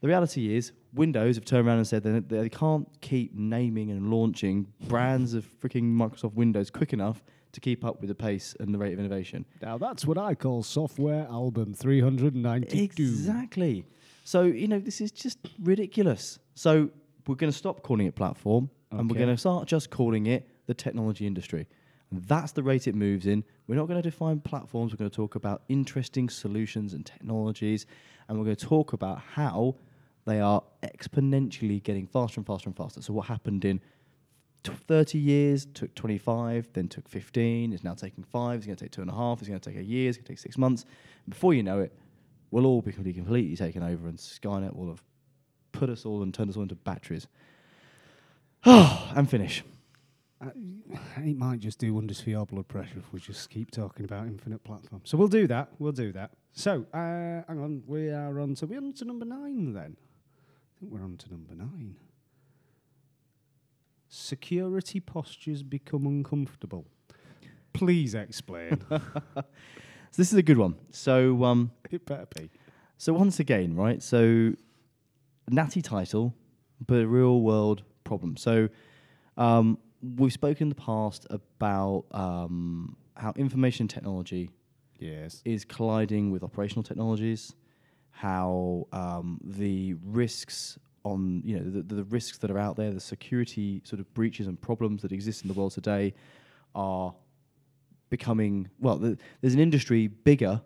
The 0.00 0.08
reality 0.08 0.54
is, 0.54 0.72
Windows 0.92 1.36
have 1.36 1.44
turned 1.44 1.66
around 1.66 1.78
and 1.78 1.86
said 1.86 2.02
that 2.04 2.28
they 2.28 2.48
can't 2.48 2.88
keep 3.00 3.34
naming 3.34 3.90
and 3.90 4.10
launching 4.10 4.66
brands 4.86 5.34
of 5.34 5.44
freaking 5.60 5.94
Microsoft 5.94 6.34
Windows 6.34 6.70
quick 6.70 6.92
enough 6.92 7.22
to 7.54 7.60
keep 7.60 7.84
up 7.84 8.00
with 8.00 8.08
the 8.08 8.14
pace 8.14 8.54
and 8.60 8.74
the 8.74 8.78
rate 8.78 8.92
of 8.92 8.98
innovation. 8.98 9.44
Now 9.62 9.78
that's 9.78 10.06
what 10.06 10.18
I 10.18 10.34
call 10.34 10.62
software 10.62 11.26
album 11.28 11.74
392. 11.74 12.82
Exactly. 13.02 13.86
So, 14.24 14.42
you 14.42 14.68
know, 14.68 14.78
this 14.78 15.00
is 15.00 15.10
just 15.10 15.38
ridiculous. 15.62 16.38
So, 16.54 16.90
we're 17.26 17.36
going 17.36 17.52
to 17.52 17.56
stop 17.56 17.82
calling 17.82 18.06
it 18.06 18.14
platform 18.14 18.68
and 18.90 19.10
we're 19.10 19.16
going 19.16 19.30
to 19.30 19.36
start 19.36 19.66
just 19.66 19.90
calling 19.90 20.26
it 20.26 20.46
the 20.66 20.74
technology 20.74 21.26
industry. 21.26 21.66
And 22.10 22.22
that's 22.24 22.52
the 22.52 22.62
rate 22.62 22.86
it 22.86 22.94
moves 22.94 23.26
in. 23.26 23.44
We're 23.66 23.76
not 23.76 23.86
going 23.86 24.00
to 24.00 24.08
define 24.08 24.40
platforms. 24.40 24.92
We're 24.92 24.98
going 24.98 25.10
to 25.10 25.16
talk 25.16 25.34
about 25.34 25.62
interesting 25.68 26.28
solutions 26.28 26.92
and 26.92 27.04
technologies. 27.04 27.86
And 28.28 28.38
we're 28.38 28.44
going 28.44 28.56
to 28.56 28.66
talk 28.66 28.92
about 28.92 29.20
how 29.20 29.76
they 30.26 30.40
are 30.40 30.62
exponentially 30.82 31.82
getting 31.82 32.06
faster 32.06 32.40
and 32.40 32.46
faster 32.46 32.68
and 32.68 32.76
faster. 32.76 33.02
So, 33.02 33.12
what 33.12 33.26
happened 33.26 33.64
in 33.64 33.80
30 34.72 35.18
years, 35.18 35.66
took 35.66 35.94
25, 35.94 36.68
then 36.72 36.88
took 36.88 37.08
15, 37.08 37.72
is 37.72 37.84
now 37.84 37.94
taking 37.94 38.24
five, 38.24 38.58
it's 38.58 38.66
going 38.66 38.76
to 38.76 38.84
take 38.84 38.92
two 38.92 39.02
and 39.02 39.10
a 39.10 39.14
half, 39.14 39.38
it's 39.40 39.48
going 39.48 39.60
to 39.60 39.70
take 39.70 39.78
a 39.78 39.84
year, 39.84 40.08
it's 40.08 40.18
going 40.18 40.24
to 40.24 40.32
take 40.32 40.38
six 40.38 40.56
months. 40.56 40.84
Before 41.28 41.52
you 41.54 41.62
know 41.62 41.80
it, 41.80 41.92
we'll 42.50 42.66
all 42.66 42.82
be 42.82 42.92
completely, 42.92 43.20
completely 43.20 43.56
taken 43.56 43.82
over, 43.82 44.08
and 44.08 44.18
Skynet 44.18 44.74
will 44.74 44.88
have 44.88 45.02
put 45.72 45.90
us 45.90 46.06
all 46.06 46.22
and 46.22 46.32
turned 46.32 46.50
us 46.50 46.56
all 46.56 46.62
into 46.62 46.76
batteries. 46.76 47.26
Oh, 48.64 49.12
and 49.16 49.28
finish. 49.28 49.62
Uh, 50.40 50.50
it 51.18 51.36
might 51.36 51.60
just 51.60 51.78
do 51.78 51.94
wonders 51.94 52.20
for 52.20 52.30
your 52.30 52.44
blood 52.44 52.68
pressure 52.68 52.98
if 52.98 53.12
we 53.12 53.20
just 53.20 53.48
keep 53.50 53.70
talking 53.70 54.04
about 54.04 54.26
infinite 54.26 54.62
platforms. 54.64 55.08
So 55.08 55.16
we'll 55.16 55.28
do 55.28 55.46
that. 55.46 55.70
We'll 55.78 55.92
do 55.92 56.12
that. 56.12 56.32
So, 56.52 56.86
uh, 56.92 57.42
hang 57.48 57.60
on. 57.60 57.82
We 57.86 58.10
are 58.10 58.40
on 58.40 58.54
to, 58.56 58.66
we're 58.66 58.78
on 58.78 58.92
to 58.94 59.04
number 59.04 59.24
nine 59.24 59.72
then. 59.72 59.96
I 59.96 60.80
think 60.80 60.92
we're 60.92 61.02
on 61.02 61.16
to 61.16 61.30
number 61.30 61.54
nine. 61.54 61.96
Security 64.16 65.00
postures 65.00 65.64
become 65.64 66.06
uncomfortable. 66.06 66.86
Please 67.72 68.14
explain. 68.14 68.80
So 70.12 70.22
this 70.22 70.32
is 70.32 70.38
a 70.38 70.44
good 70.44 70.58
one. 70.58 70.76
So 70.92 71.42
um, 71.42 71.72
It 71.90 72.06
better 72.06 72.28
be. 72.36 72.48
so 72.96 73.12
once 73.12 73.40
again, 73.40 73.74
right? 73.74 74.00
So 74.00 74.52
natty 75.50 75.82
title, 75.82 76.32
but 76.86 76.98
a 77.00 77.06
real 77.08 77.40
world 77.40 77.82
problem. 78.04 78.36
So 78.36 78.68
um, 79.36 79.76
we've 80.00 80.32
spoken 80.32 80.66
in 80.66 80.68
the 80.68 80.76
past 80.76 81.26
about 81.30 82.04
um, 82.12 82.96
how 83.16 83.32
information 83.36 83.88
technology 83.88 84.50
Yes. 85.00 85.42
is 85.44 85.64
colliding 85.64 86.30
with 86.30 86.44
operational 86.44 86.84
technologies, 86.84 87.52
how 88.12 88.86
um, 88.92 89.40
the 89.42 89.94
risks 90.04 90.78
on 91.04 91.42
you 91.44 91.58
know 91.58 91.70
the, 91.70 91.82
the 91.82 92.04
risks 92.04 92.38
that 92.38 92.50
are 92.50 92.58
out 92.58 92.76
there, 92.76 92.90
the 92.90 93.00
security 93.00 93.82
sort 93.84 94.00
of 94.00 94.12
breaches 94.14 94.46
and 94.46 94.60
problems 94.60 95.02
that 95.02 95.12
exist 95.12 95.42
in 95.42 95.48
the 95.48 95.54
world 95.54 95.72
today, 95.72 96.14
are 96.74 97.14
becoming 98.10 98.68
well. 98.80 98.96
The, 98.96 99.18
there's 99.40 99.54
an 99.54 99.60
industry 99.60 100.08
bigger 100.08 100.60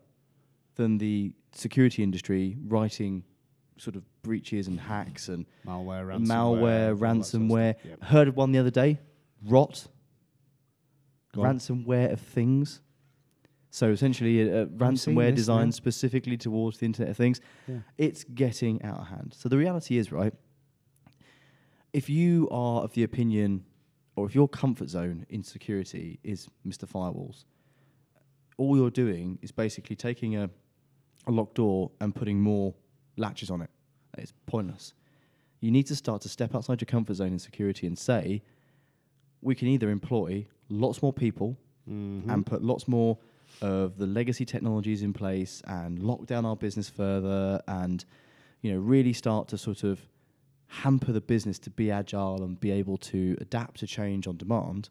than 0.77 0.99
the 0.99 1.33
security 1.53 2.03
industry 2.03 2.57
writing 2.67 3.25
sort 3.77 3.97
of 3.97 4.03
breaches 4.23 4.69
and 4.69 4.79
hacks 4.79 5.29
and 5.29 5.47
Malware, 5.67 6.07
ransomware. 6.07 6.27
malware, 6.27 6.89
all 6.91 7.23
sort 7.23 7.43
of 7.43 7.49
ransomware. 7.49 7.75
Yep. 7.85 8.03
Heard 8.05 8.29
of 8.29 8.37
one 8.37 8.53
the 8.53 8.59
other 8.59 8.71
day? 8.71 8.99
Rot. 9.47 9.87
Go 11.35 11.45
on. 11.45 11.59
ransomware 11.59 12.13
of 12.13 12.21
things. 12.21 12.81
So 13.71 13.91
essentially, 13.91 14.41
a 14.41 14.67
ransomware 14.67 15.35
designed 15.35 15.69
now. 15.69 15.73
specifically 15.73 16.37
towards 16.37 16.79
the 16.79 16.87
Internet 16.87 17.11
of 17.11 17.17
Things. 17.17 17.41
Yeah. 17.67 17.79
It's 17.99 18.25
getting 18.25 18.83
out 18.83 18.99
of 19.01 19.07
hand. 19.09 19.35
So 19.37 19.49
the 19.49 19.59
reality 19.59 19.99
is, 19.99 20.11
right? 20.11 20.33
If 21.93 22.09
you 22.09 22.49
are 22.51 22.83
of 22.83 22.93
the 22.95 23.03
opinion, 23.03 23.65
or 24.17 24.27
if 24.27 24.35
your 24.35 24.49
comfort 24.49 24.89
zone 24.91 25.27
in 25.29 25.43
security 25.43 26.19
is 26.23 26.49
Mr. 26.67 26.87
Firewalls, 26.89 27.45
all 28.57 28.77
you're 28.77 28.91
doing 28.91 29.39
is 29.43 29.53
basically 29.53 29.97
taking 29.97 30.37
a, 30.37 30.51
a 31.27 31.31
locked 31.31 31.55
door 31.55 31.91
and 32.01 32.15
putting 32.15 32.41
more 32.41 32.75
latches 33.17 33.51
on 33.51 33.63
it. 33.63 33.71
It's 34.17 34.33
pointless. 34.47 34.95
You 35.61 35.71
need 35.71 35.87
to 35.87 35.97
start 35.97 36.23
to 36.23 36.29
step 36.29 36.55
outside 36.55 36.81
your 36.81 36.87
comfort 36.87 37.15
zone 37.15 37.33
in 37.33 37.39
security 37.39 37.87
and 37.87 37.97
say, 37.99 38.43
we 39.41 39.55
can 39.55 39.69
either 39.69 39.91
employ 39.91 40.47
lots 40.69 41.03
more 41.03 41.13
people 41.13 41.57
Mhm. 41.89 42.29
and 42.29 42.45
put 42.45 42.63
lots 42.63 42.87
more 42.89 43.17
of 43.63 43.97
the 43.99 44.07
legacy 44.07 44.45
technologies 44.45 45.03
in 45.03 45.13
place 45.13 45.63
and 45.67 46.03
lock 46.03 46.27
down 46.27 46.45
our 46.47 46.57
business 46.57 46.89
further 46.89 47.61
and 47.69 48.05
you 48.63 48.73
know 48.73 48.79
really 48.79 49.13
start 49.13 49.49
to 49.49 49.59
sort 49.59 49.85
of 49.85 50.01
hamper 50.67 51.13
the 51.13 51.21
business 51.21 51.59
to 51.59 51.71
be 51.71 51.91
agile 51.91 52.43
and 52.43 52.61
be 52.61 52.71
able 52.71 52.97
to 52.97 53.37
adapt 53.41 53.81
to 53.81 53.87
change 53.87 54.27
on 54.27 54.37
demand 54.37 54.91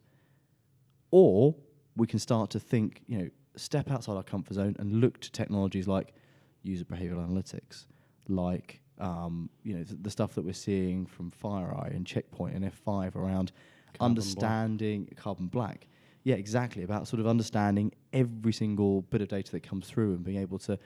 or 1.12 1.56
we 1.96 2.08
can 2.08 2.20
start 2.20 2.50
to 2.50 2.60
think 2.60 3.02
you 3.08 3.18
know 3.18 3.30
step 3.56 3.90
outside 3.92 4.16
our 4.16 4.24
comfort 4.24 4.54
zone 4.54 4.76
and 4.80 5.02
look 5.02 5.20
to 5.20 5.32
technologies 5.32 5.88
like 5.88 6.14
user 6.64 6.86
behavioral 6.86 7.28
analytics 7.28 7.86
like 8.28 8.82
um, 9.00 9.50
you 9.64 9.74
know 9.74 9.84
th- 9.84 10.00
the 10.02 10.10
stuff 10.10 10.34
that 10.36 10.44
we're 10.44 10.54
seeing 10.54 11.06
from 11.06 11.32
FireEye 11.32 11.96
and 11.96 12.06
Checkpoint 12.06 12.56
and 12.56 12.66
F5 12.66 13.16
around 13.16 13.52
Carbon 13.52 13.94
black. 13.94 14.02
understanding 14.02 15.10
carbon 15.16 15.48
black. 15.48 15.88
Yeah, 16.28 16.36
exactly. 16.36 16.84
About 16.84 17.08
sort 17.08 17.22
of 17.22 17.28
understanding 17.28 17.94
every 18.12 18.52
single 18.52 19.04
bit 19.04 19.22
of 19.22 19.30
data 19.30 19.50
that 19.54 19.64
comes 19.64 19.88
through 19.88 20.12
and 20.12 20.26
being 20.26 20.42
able 20.42 20.60
to 20.60 20.78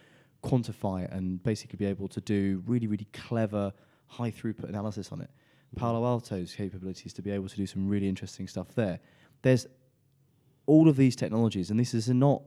quantify 0.44 1.06
it 1.06 1.12
and 1.12 1.42
basically 1.42 1.78
be 1.78 1.88
able 1.88 2.08
to 2.10 2.22
do 2.22 2.62
really, 2.68 2.86
really 2.86 3.08
clever, 3.12 3.74
high 4.06 4.30
throughput 4.30 4.70
analysis 4.70 5.12
on 5.12 5.20
it. 5.20 5.32
Palo 5.76 6.06
Alto's 6.06 6.54
capabilities 6.54 7.12
to 7.14 7.24
be 7.24 7.32
able 7.32 7.50
to 7.50 7.56
do 7.56 7.66
some 7.66 7.90
really 7.90 8.08
interesting 8.08 8.48
stuff 8.48 8.76
there. 8.76 9.00
There's 9.42 9.66
all 10.68 10.88
of 10.88 10.96
these 10.96 11.16
technologies, 11.16 11.72
and 11.72 11.80
this 11.80 11.96
is 11.96 12.08
not, 12.08 12.44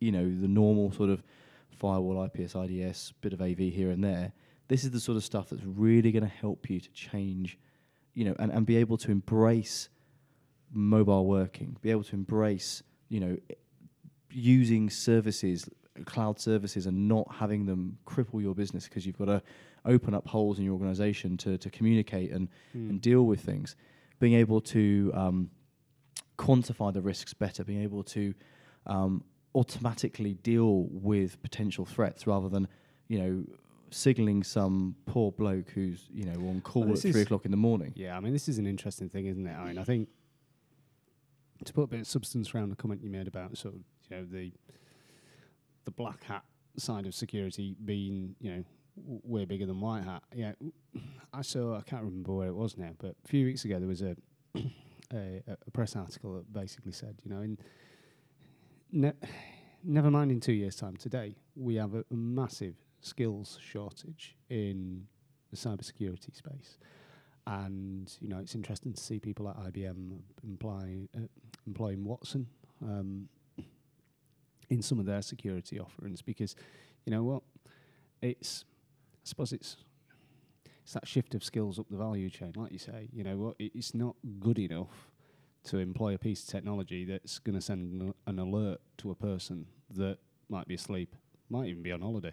you 0.00 0.10
know, 0.10 0.24
the 0.24 0.48
normal 0.48 0.92
sort 0.92 1.10
of 1.10 1.22
firewall, 1.68 2.24
IPS, 2.24 2.54
IDS, 2.54 3.12
bit 3.20 3.34
of 3.34 3.42
AV 3.42 3.58
here 3.58 3.90
and 3.90 4.02
there. 4.02 4.32
This 4.68 4.84
is 4.84 4.92
the 4.92 5.00
sort 5.00 5.16
of 5.16 5.24
stuff 5.24 5.50
that's 5.50 5.64
really 5.64 6.10
going 6.10 6.22
to 6.22 6.34
help 6.40 6.70
you 6.70 6.80
to 6.80 6.90
change, 6.92 7.58
you 8.14 8.24
know, 8.24 8.34
and, 8.38 8.50
and 8.50 8.64
be 8.64 8.78
able 8.78 8.96
to 8.96 9.10
embrace 9.10 9.90
mobile 10.72 11.26
working, 11.26 11.76
be 11.82 11.90
able 11.90 12.04
to 12.04 12.14
embrace, 12.14 12.82
you 13.08 13.20
know, 13.20 13.36
using 14.30 14.88
services, 14.90 15.68
cloud 16.04 16.38
services, 16.38 16.86
and 16.86 17.08
not 17.08 17.26
having 17.34 17.66
them 17.66 17.98
cripple 18.06 18.40
your 18.40 18.54
business 18.54 18.84
because 18.84 19.04
you've 19.06 19.18
got 19.18 19.24
to 19.26 19.42
open 19.84 20.14
up 20.14 20.26
holes 20.28 20.58
in 20.58 20.64
your 20.64 20.74
organization 20.74 21.36
to, 21.38 21.56
to 21.58 21.70
communicate 21.70 22.30
and, 22.30 22.48
Hmm. 22.72 22.90
and 22.90 23.00
deal 23.00 23.24
with 23.26 23.40
things. 23.40 23.74
Being 24.18 24.34
able 24.34 24.60
to 24.62 25.10
um, 25.14 25.50
quantify 26.38 26.92
the 26.92 27.00
risks 27.00 27.34
better, 27.34 27.64
being 27.64 27.82
able 27.82 28.02
to 28.04 28.34
um, 28.86 29.24
automatically 29.54 30.34
deal 30.34 30.84
with 30.90 31.40
potential 31.42 31.84
threats 31.84 32.26
rather 32.26 32.48
than, 32.48 32.68
you 33.08 33.18
know, 33.18 33.44
signaling 33.90 34.44
some 34.44 34.94
poor 35.06 35.32
bloke 35.32 35.70
who's, 35.70 36.06
you 36.12 36.24
know, 36.24 36.38
on 36.48 36.60
call 36.60 36.84
Well, 36.84 36.92
at 36.92 36.98
three 37.00 37.22
o'clock 37.22 37.44
in 37.44 37.50
the 37.50 37.56
morning. 37.56 37.92
Yeah, 37.96 38.16
I 38.16 38.20
mean, 38.20 38.32
this 38.32 38.48
is 38.48 38.58
an 38.58 38.66
interesting 38.66 39.08
thing, 39.08 39.26
isn't 39.26 39.46
it? 39.46 39.52
I 39.52 39.66
mean, 39.66 39.78
I 39.78 39.84
think 39.84 40.08
to 41.64 41.72
put 41.72 41.82
a 41.82 41.86
bit 41.86 42.00
of 42.00 42.06
substance 42.06 42.54
around 42.54 42.70
the 42.70 42.76
comment 42.76 43.02
you 43.02 43.10
made 43.10 43.28
about 43.28 43.56
sort 43.56 43.74
of, 43.74 43.80
you 44.08 44.16
know, 44.16 44.24
the 44.24 44.52
the 45.84 45.90
black 45.90 46.24
hat 46.24 46.44
side 46.76 47.06
of 47.06 47.14
security 47.14 47.74
being, 47.84 48.34
you 48.40 48.50
know, 48.50 48.64
w- 48.96 49.20
way 49.24 49.44
bigger 49.44 49.66
than 49.66 49.80
white 49.80 50.04
hat. 50.04 50.22
Yeah, 50.34 50.52
I 51.32 51.42
saw. 51.42 51.76
I 51.76 51.82
can't 51.82 52.04
remember 52.04 52.32
where 52.32 52.48
it 52.48 52.54
was 52.54 52.76
now, 52.76 52.90
but 52.98 53.16
a 53.24 53.28
few 53.28 53.46
weeks 53.46 53.64
ago 53.64 53.78
there 53.78 53.88
was 53.88 54.02
a 54.02 54.16
a, 55.12 55.42
a 55.48 55.70
press 55.72 55.96
article 55.96 56.34
that 56.34 56.52
basically 56.52 56.92
said, 56.92 57.16
you 57.24 57.30
know, 57.30 57.40
in 57.40 57.58
ne- 58.92 59.12
never 59.84 60.10
mind 60.10 60.30
in 60.30 60.40
two 60.40 60.52
years' 60.52 60.76
time, 60.76 60.96
today 60.96 61.36
we 61.56 61.76
have 61.76 61.94
a, 61.94 62.04
a 62.10 62.14
massive 62.14 62.74
skills 63.00 63.58
shortage 63.62 64.36
in 64.48 65.06
the 65.50 65.56
cybersecurity 65.56 66.34
space. 66.34 66.78
And 67.46 68.12
you 68.20 68.28
know, 68.28 68.38
it's 68.38 68.54
interesting 68.54 68.92
to 68.92 69.00
see 69.00 69.18
people 69.18 69.48
at 69.48 69.56
IBM 69.56 70.18
imply, 70.44 71.08
uh, 71.16 71.20
employing 71.66 72.04
Watson 72.04 72.46
um, 72.82 73.28
in 74.68 74.82
some 74.82 74.98
of 74.98 75.06
their 75.06 75.22
security 75.22 75.78
offerings 75.78 76.22
because, 76.22 76.54
you 77.04 77.10
know 77.10 77.24
what, 77.24 77.42
it's 78.22 78.64
I 79.14 79.24
suppose 79.24 79.52
it's 79.52 79.76
it's 80.82 80.94
that 80.94 81.06
shift 81.06 81.34
of 81.34 81.44
skills 81.44 81.78
up 81.78 81.86
the 81.90 81.96
value 81.96 82.30
chain, 82.30 82.52
like 82.56 82.72
you 82.72 82.78
say. 82.78 83.08
You 83.12 83.24
know 83.24 83.36
what, 83.36 83.56
it's 83.58 83.94
not 83.94 84.16
good 84.40 84.58
enough 84.58 85.10
to 85.64 85.78
employ 85.78 86.14
a 86.14 86.18
piece 86.18 86.42
of 86.42 86.48
technology 86.48 87.04
that's 87.04 87.38
going 87.38 87.54
to 87.54 87.60
send 87.60 88.00
an, 88.00 88.14
an 88.26 88.38
alert 88.38 88.80
to 88.98 89.10
a 89.10 89.14
person 89.14 89.66
that 89.94 90.18
might 90.48 90.66
be 90.66 90.74
asleep, 90.74 91.14
might 91.48 91.66
even 91.66 91.82
be 91.82 91.92
on 91.92 92.00
holiday, 92.00 92.32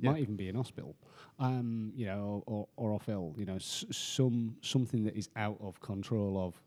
Yeah. 0.00 0.12
might 0.12 0.20
even 0.22 0.36
be 0.36 0.48
in 0.48 0.54
hospital, 0.54 0.96
um, 1.38 1.92
you 1.94 2.06
know, 2.06 2.42
or, 2.46 2.68
or 2.76 2.92
off 2.92 3.08
ill. 3.08 3.34
You 3.36 3.46
know, 3.46 3.56
s- 3.56 3.84
some 3.90 4.56
something 4.62 5.04
that 5.04 5.16
is 5.16 5.28
out 5.36 5.58
of 5.60 5.80
control 5.80 6.38
of, 6.38 6.60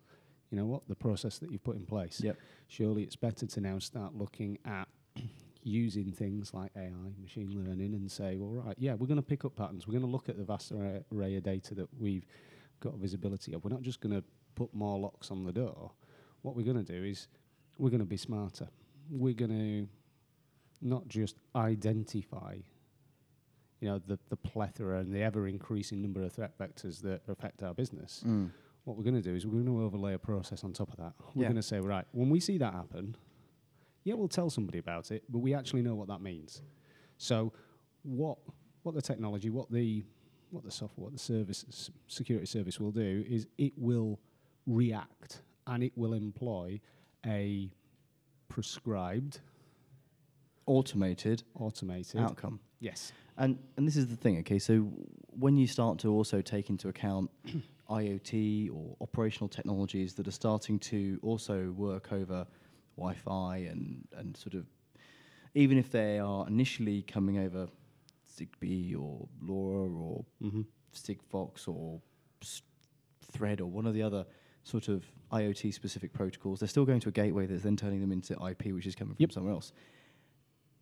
you 0.51 0.57
know, 0.57 0.65
what 0.65 0.87
the 0.87 0.95
process 0.95 1.39
that 1.39 1.51
you've 1.51 1.63
put 1.63 1.75
in 1.75 1.85
place. 1.85 2.21
Yep. 2.23 2.37
Surely 2.67 3.03
it's 3.03 3.15
better 3.15 3.45
to 3.45 3.61
now 3.61 3.79
start 3.79 4.15
looking 4.15 4.57
at 4.65 4.87
using 5.63 6.11
things 6.11 6.53
like 6.53 6.71
AI, 6.75 6.91
machine 7.21 7.51
learning, 7.65 7.93
and 7.93 8.11
say, 8.11 8.35
well, 8.37 8.63
right, 8.65 8.75
yeah, 8.77 8.93
we're 8.93 9.07
going 9.07 9.17
to 9.17 9.21
pick 9.23 9.45
up 9.45 9.55
patterns. 9.55 9.87
We're 9.87 9.93
going 9.93 10.05
to 10.05 10.11
look 10.11 10.29
at 10.29 10.37
the 10.37 10.43
vast 10.43 10.71
array, 10.71 11.01
array 11.13 11.35
of 11.37 11.43
data 11.43 11.73
that 11.75 11.87
we've 11.99 12.25
got 12.81 12.95
visibility 12.95 13.53
of. 13.53 13.63
We're 13.63 13.69
not 13.71 13.81
just 13.81 14.01
going 14.01 14.13
to 14.15 14.23
put 14.55 14.73
more 14.73 14.99
locks 14.99 15.31
on 15.31 15.43
the 15.45 15.51
door. 15.53 15.91
What 16.41 16.55
we're 16.55 16.65
going 16.65 16.83
to 16.83 16.99
do 16.99 17.03
is 17.03 17.27
we're 17.77 17.89
going 17.89 18.01
to 18.01 18.05
be 18.05 18.17
smarter. 18.17 18.67
We're 19.09 19.33
going 19.33 19.51
to 19.51 19.87
not 20.87 21.07
just 21.07 21.37
identify, 21.55 22.57
you 23.83 23.89
know, 23.89 23.99
the, 24.07 24.17
the 24.29 24.37
plethora 24.37 24.99
and 24.99 25.11
the 25.13 25.21
ever 25.21 25.45
increasing 25.45 26.01
number 26.01 26.23
of 26.23 26.31
threat 26.31 26.57
vectors 26.57 27.01
that 27.01 27.21
affect 27.27 27.61
our 27.63 27.73
business. 27.73 28.23
Mm. 28.25 28.49
What 28.85 28.95
we're 28.95 29.03
going 29.03 29.21
to 29.21 29.21
do 29.21 29.35
is 29.35 29.45
we're 29.45 29.61
going 29.61 29.65
to 29.77 29.81
overlay 29.83 30.13
a 30.13 30.17
process 30.19 30.63
on 30.63 30.71
top 30.71 30.89
of 30.89 30.95
that. 30.97 31.11
We're 31.35 31.41
Yeah. 31.43 31.49
going 31.49 31.57
to 31.57 31.61
say, 31.73 31.81
right, 31.81 32.05
when 32.13 32.29
we 32.29 32.39
see 32.39 32.57
that 32.59 32.73
happen, 32.73 33.17
yeah, 34.05 34.13
we'll 34.13 34.29
tell 34.29 34.49
somebody 34.49 34.77
about 34.79 35.11
it, 35.11 35.23
but 35.29 35.39
we 35.39 35.53
actually 35.53 35.81
know 35.81 35.95
what 35.95 36.07
that 36.07 36.21
means. 36.21 36.61
So, 37.17 37.51
what 38.03 38.37
what 38.83 38.95
the 38.95 39.01
technology, 39.01 39.49
what 39.49 39.69
the 39.69 40.05
what 40.51 40.63
the 40.63 40.71
software, 40.71 41.03
what 41.05 41.13
the 41.13 41.19
service 41.19 41.89
security 42.07 42.45
service 42.45 42.79
will 42.79 42.91
do 42.91 43.25
is 43.27 43.47
it 43.57 43.73
will 43.77 44.17
react 44.65 45.41
and 45.67 45.83
it 45.83 45.91
will 45.97 46.13
employ 46.13 46.79
a 47.25 47.69
prescribed, 48.47 49.41
Automated 50.65 51.43
automated. 51.55 52.21
outcome. 52.21 52.59
Yes. 52.79 53.11
And 53.37 53.57
and 53.77 53.87
this 53.87 53.95
is 53.95 54.07
the 54.07 54.15
thing, 54.15 54.37
okay? 54.39 54.59
So 54.59 54.91
when 55.39 55.57
you 55.57 55.67
start 55.67 55.97
to 55.99 56.09
also 56.11 56.41
take 56.41 56.69
into 56.69 56.89
account 56.89 57.31
IoT 57.89 58.71
or 58.73 58.95
operational 59.01 59.47
technologies 59.49 60.13
that 60.15 60.27
are 60.27 60.31
starting 60.31 60.79
to 60.79 61.19
also 61.23 61.71
work 61.71 62.11
over 62.11 62.45
Wi-Fi 62.97 63.57
and 63.57 64.07
and 64.15 64.37
sort 64.37 64.53
of 64.53 64.65
even 65.55 65.77
if 65.77 65.91
they 65.91 66.19
are 66.19 66.47
initially 66.47 67.01
coming 67.03 67.37
over 67.39 67.67
Zigbee 68.37 68.95
or 68.99 69.27
LoRa 69.43 69.89
or 69.95 70.25
Mm-hmm. 70.43 70.61
Sigfox 70.93 71.67
or 71.67 71.99
Thread 73.31 73.61
or 73.61 73.65
one 73.65 73.87
of 73.87 73.93
the 73.95 74.03
other 74.03 74.25
sort 74.63 74.87
of 74.87 75.03
IoT 75.31 75.73
specific 75.73 76.13
protocols, 76.13 76.59
they're 76.59 76.69
still 76.69 76.85
going 76.85 76.99
to 76.99 77.09
a 77.09 77.11
gateway 77.11 77.47
that's 77.47 77.63
then 77.63 77.75
turning 77.75 77.99
them 77.99 78.11
into 78.11 78.33
IP, 78.33 78.67
which 78.73 78.85
is 78.85 78.93
coming 78.95 79.15
from 79.15 79.21
Yep. 79.23 79.31
somewhere 79.31 79.53
else. 79.53 79.71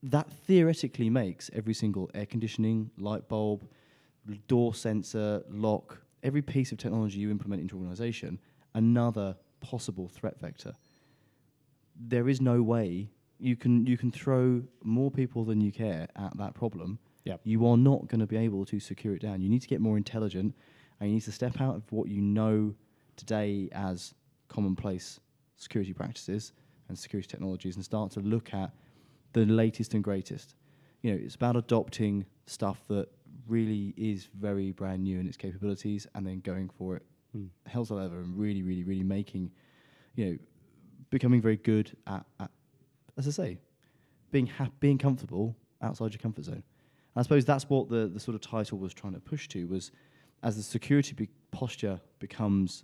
That 0.04 0.32
theoretically 0.32 1.10
makes 1.10 1.50
every 1.54 1.74
single 1.74 2.10
air 2.14 2.26
conditioning, 2.26 2.90
light 2.98 3.28
bulb, 3.28 3.68
door 4.48 4.74
sensor, 4.74 5.44
lock, 5.50 6.02
every 6.24 6.42
piece 6.42 6.72
of 6.72 6.78
technology 6.78 7.20
you 7.20 7.32
implement 7.32 7.62
into 7.62 7.76
an 7.76 7.84
organization 7.84 8.40
another 8.74 9.36
possible 9.60 10.08
threat 10.08 10.40
vector. 10.40 10.74
There 12.00 12.30
is 12.30 12.42
no 12.42 12.62
way 12.62 13.10
you 13.40 13.56
can 13.56 13.86
you 13.86 13.98
can 13.98 14.12
throw 14.12 14.62
more 14.84 15.12
people 15.12 15.44
than 15.44 15.62
you 15.62 15.72
care 15.72 16.08
at 16.16 16.38
that 16.38 16.54
problem. 16.54 17.00
Yep. 17.26 17.42
You 17.44 17.68
are 17.68 17.78
not 17.78 18.08
going 18.08 18.20
to 18.20 18.28
be 18.28 18.38
able 18.38 18.66
to 18.66 18.80
secure 18.80 19.14
it 19.14 19.22
down. 19.22 19.42
You 19.42 19.50
need 19.50 19.62
to 19.62 19.68
get 19.68 19.82
more 19.82 19.98
intelligent 19.98 20.56
and 21.00 21.10
you 21.10 21.16
need 21.16 21.24
to 21.24 21.32
step 21.32 21.60
out 21.60 21.76
of 21.76 21.92
what 21.92 22.08
you 22.08 22.22
know 22.22 22.74
today 23.16 23.70
as 23.74 24.14
commonplace 24.48 25.20
security 25.58 25.94
practices 25.94 26.54
and 26.88 26.98
security 26.98 27.28
technologies 27.28 27.76
and 27.76 27.86
start 27.86 28.12
to 28.12 28.20
look 28.22 28.54
at 28.54 28.72
the 29.34 29.46
latest 29.46 29.94
and 29.94 30.04
greatest. 30.04 30.56
You 31.02 31.12
know, 31.12 31.20
it's 31.22 31.36
about 31.36 31.56
adopting 31.56 32.26
stuff 32.46 32.84
that 32.90 33.08
really 33.48 33.94
is 33.98 34.30
very 34.40 34.72
brand 34.72 35.04
new 35.04 35.20
in 35.20 35.28
its 35.28 35.38
capabilities 35.38 36.06
and 36.16 36.26
then 36.26 36.40
going 36.42 36.70
for 36.70 36.96
it 36.98 37.04
Mm. 37.36 37.50
hell's 37.66 37.90
a 37.92 37.94
leather 37.94 38.20
and 38.20 38.38
really, 38.38 38.62
really, 38.62 38.84
really 38.84 39.04
making, 39.04 39.52
you 40.16 40.26
know, 40.26 40.38
becoming 41.10 41.42
very 41.42 41.58
good 41.58 41.96
at, 42.08 42.26
at 42.40 42.52
as 43.18 43.28
I 43.28 43.32
say, 43.32 43.58
being 44.32 44.48
ha- 44.48 44.72
being 44.80 44.98
comfortable 44.98 45.56
outside 45.82 46.12
your 46.12 46.20
comfort 46.20 46.46
zone. 46.46 46.56
And 46.56 46.64
I 47.18 47.22
suppose 47.22 47.46
that's 47.46 47.70
what 47.70 47.90
the, 47.90 48.08
the 48.08 48.20
sort 48.20 48.36
of 48.36 48.42
title 48.42 48.78
was 48.78 48.94
trying 48.94 49.14
to 49.14 49.20
push 49.20 49.48
to 49.50 49.68
was 49.68 49.92
as 50.44 50.58
the 50.58 50.64
security 50.64 51.14
be- 51.14 51.30
posture 51.52 52.00
becomes 52.20 52.84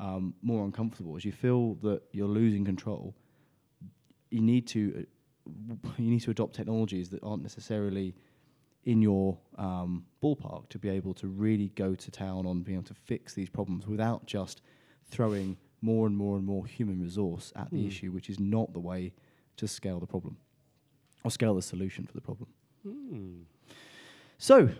um, 0.00 0.34
more 0.42 0.64
uncomfortable, 0.64 1.16
as 1.16 1.24
you 1.24 1.32
feel 1.32 1.74
that 1.82 2.02
you're 2.12 2.28
losing 2.28 2.64
control, 2.64 3.16
you 4.30 4.40
need 4.40 4.66
to 4.68 4.94
uh, 4.96 5.02
you 5.98 6.10
need 6.10 6.20
to 6.20 6.30
adopt 6.30 6.54
technologies 6.54 7.08
that 7.10 7.22
aren't 7.22 7.42
necessarily 7.42 8.14
in 8.84 9.02
your 9.02 9.38
um, 9.56 10.04
ballpark 10.22 10.68
to 10.70 10.78
be 10.78 10.88
able 10.88 11.12
to 11.14 11.26
really 11.26 11.68
go 11.74 11.94
to 11.94 12.10
town 12.10 12.46
on 12.46 12.62
being 12.62 12.78
able 12.78 12.86
to 12.88 12.94
fix 12.94 13.34
these 13.34 13.48
problems 13.50 13.86
without 13.86 14.24
just 14.26 14.62
throwing 15.10 15.56
more 15.82 16.06
and 16.06 16.16
more 16.16 16.36
and 16.36 16.44
more 16.46 16.66
human 16.66 17.00
resource 17.00 17.52
at 17.56 17.70
the 17.70 17.80
Hmm. 17.80 17.86
issue, 17.86 18.12
which 18.12 18.30
is 18.30 18.40
not 18.40 18.72
the 18.72 18.80
way 18.80 19.12
to 19.56 19.66
scale 19.68 20.00
the 20.00 20.06
problem 20.06 20.36
or 21.24 21.30
scale 21.30 21.54
the 21.54 21.62
solution 21.62 22.04
for 22.06 22.12
the 22.14 22.20
problem. 22.20 22.48
Mm. 22.86 23.42
So 24.38 24.70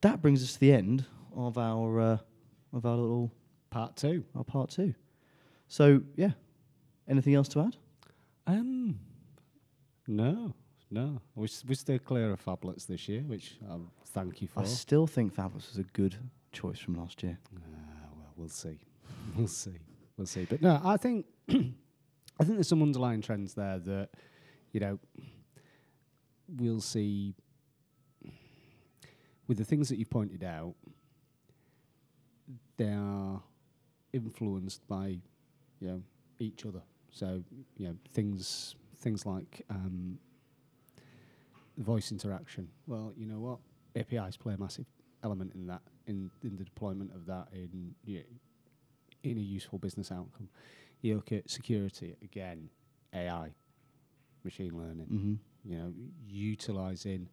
that 0.00 0.22
brings 0.22 0.42
us 0.42 0.54
to 0.54 0.60
the 0.60 0.72
end 0.72 1.04
of 1.36 1.58
our 1.58 2.00
uh, 2.00 2.18
of 2.72 2.86
our 2.86 2.96
little 2.96 3.30
Part 3.70 3.96
two. 3.96 4.24
our 4.34 4.44
part 4.44 4.70
two. 4.70 4.94
So 5.68 6.02
yeah, 6.16 6.32
anything 7.08 7.34
else 7.34 7.48
to 7.48 7.60
add? 7.60 7.76
Um, 8.46 8.98
no, 10.06 10.54
no. 10.90 11.20
We 11.34 11.44
s- 11.44 11.64
we 11.66 11.74
stay 11.74 11.98
clear 11.98 12.32
of 12.32 12.44
phablets 12.44 12.86
this 12.86 13.08
year, 13.08 13.22
which 13.22 13.56
I'll 13.68 13.90
thank 14.06 14.42
you 14.42 14.48
for. 14.48 14.60
I 14.60 14.64
still 14.64 15.06
think 15.06 15.34
phablets 15.34 15.68
was 15.68 15.78
a 15.78 15.84
good 15.84 16.16
choice 16.52 16.78
from 16.78 16.94
last 16.94 17.22
year. 17.22 17.38
Ah, 17.56 17.60
well, 18.16 18.32
we'll 18.36 18.48
see. 18.48 18.78
we'll 19.36 19.46
see. 19.48 19.78
We'll 20.16 20.26
see. 20.26 20.44
But 20.44 20.60
no, 20.62 20.80
I 20.84 20.96
think 20.96 21.26
I 21.48 21.54
think 22.44 22.54
there's 22.54 22.68
some 22.68 22.82
underlying 22.82 23.20
trends 23.22 23.54
there 23.54 23.78
that 23.78 24.10
you 24.72 24.80
know 24.80 24.98
we'll 26.48 26.80
see 26.80 27.34
with 29.48 29.58
the 29.58 29.64
things 29.64 29.88
that 29.88 29.98
you 29.98 30.04
pointed 30.06 30.44
out. 30.44 30.74
They 32.76 32.92
are 32.92 33.40
influenced 34.12 34.86
by 34.88 35.18
you 35.80 35.88
know 35.88 36.02
each 36.38 36.66
other. 36.66 36.82
So 37.10 37.42
you 37.76 37.88
know 37.88 37.96
things 38.12 38.74
things 39.02 39.26
like 39.26 39.62
um, 39.68 40.18
voice 41.76 42.12
interaction. 42.12 42.68
Well, 42.86 43.12
you 43.16 43.26
know 43.26 43.40
what 43.40 43.58
APIs 43.96 44.36
play 44.36 44.54
a 44.54 44.58
massive 44.58 44.86
element 45.24 45.52
in 45.54 45.66
that 45.66 45.82
in 46.06 46.30
in 46.42 46.56
the 46.56 46.64
deployment 46.64 47.14
of 47.14 47.26
that 47.26 47.48
in 47.52 47.94
in 49.22 49.36
a 49.36 49.40
useful 49.40 49.78
business 49.78 50.10
outcome. 50.10 50.48
You 51.00 51.16
look 51.16 51.32
at 51.32 51.50
security 51.50 52.16
again, 52.22 52.70
AI, 53.12 53.52
machine 54.44 54.76
learning. 54.76 55.06
Mm-hmm. 55.06 55.34
You 55.64 55.78
know, 55.78 55.92
utilizing 56.26 57.28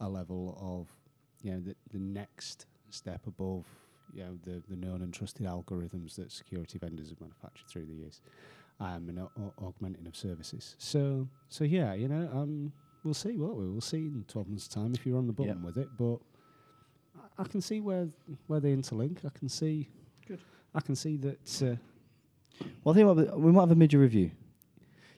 a 0.00 0.08
level 0.08 0.58
of 0.60 0.88
you 1.42 1.52
know 1.52 1.60
the 1.60 1.76
the 1.90 1.98
next 1.98 2.66
step 2.90 3.26
above 3.26 3.64
you 4.12 4.22
know 4.24 4.38
the 4.44 4.62
the 4.68 4.76
known 4.76 5.02
and 5.02 5.14
trusted 5.14 5.46
algorithms 5.46 6.16
that 6.16 6.32
security 6.32 6.78
vendors 6.78 7.10
have 7.10 7.20
manufactured 7.20 7.68
through 7.68 7.86
the 7.86 7.94
years, 7.94 8.20
um, 8.80 9.08
and 9.08 9.18
au- 9.20 9.30
au- 9.38 9.54
augmenting 9.66 10.06
of 10.06 10.16
services. 10.16 10.74
So 10.78 11.28
so 11.48 11.64
yeah, 11.64 11.94
you 11.94 12.08
know, 12.08 12.28
um, 12.32 12.72
we'll 13.04 13.14
see 13.14 13.36
what 13.36 13.56
we 13.56 13.68
will 13.68 13.80
see 13.80 13.98
in 14.06 14.24
twelve 14.26 14.48
months' 14.48 14.68
time 14.68 14.92
if 14.94 15.04
you're 15.06 15.18
on 15.18 15.26
the 15.26 15.32
button 15.32 15.56
Yep. 15.62 15.64
with 15.64 15.76
it, 15.78 15.88
but. 15.98 16.16
I- 16.16 17.42
I 17.42 17.44
can 17.44 17.60
see 17.60 17.80
where 17.80 18.08
where 18.48 18.60
they 18.60 18.74
interlink. 18.76 19.24
I 19.24 19.30
can 19.30 19.48
see. 19.48 19.88
Good. 20.28 20.40
I 20.74 20.80
can 20.80 20.94
see 20.94 21.16
that. 21.18 21.62
Uh, 21.62 21.76
Well, 22.84 22.92
I 22.92 22.96
think 22.96 23.08
we 23.08 23.14
might- 23.24 23.38
we 23.40 23.52
might 23.52 23.60
have 23.62 23.70
a 23.70 23.74
mid-year 23.74 24.02
review. 24.02 24.30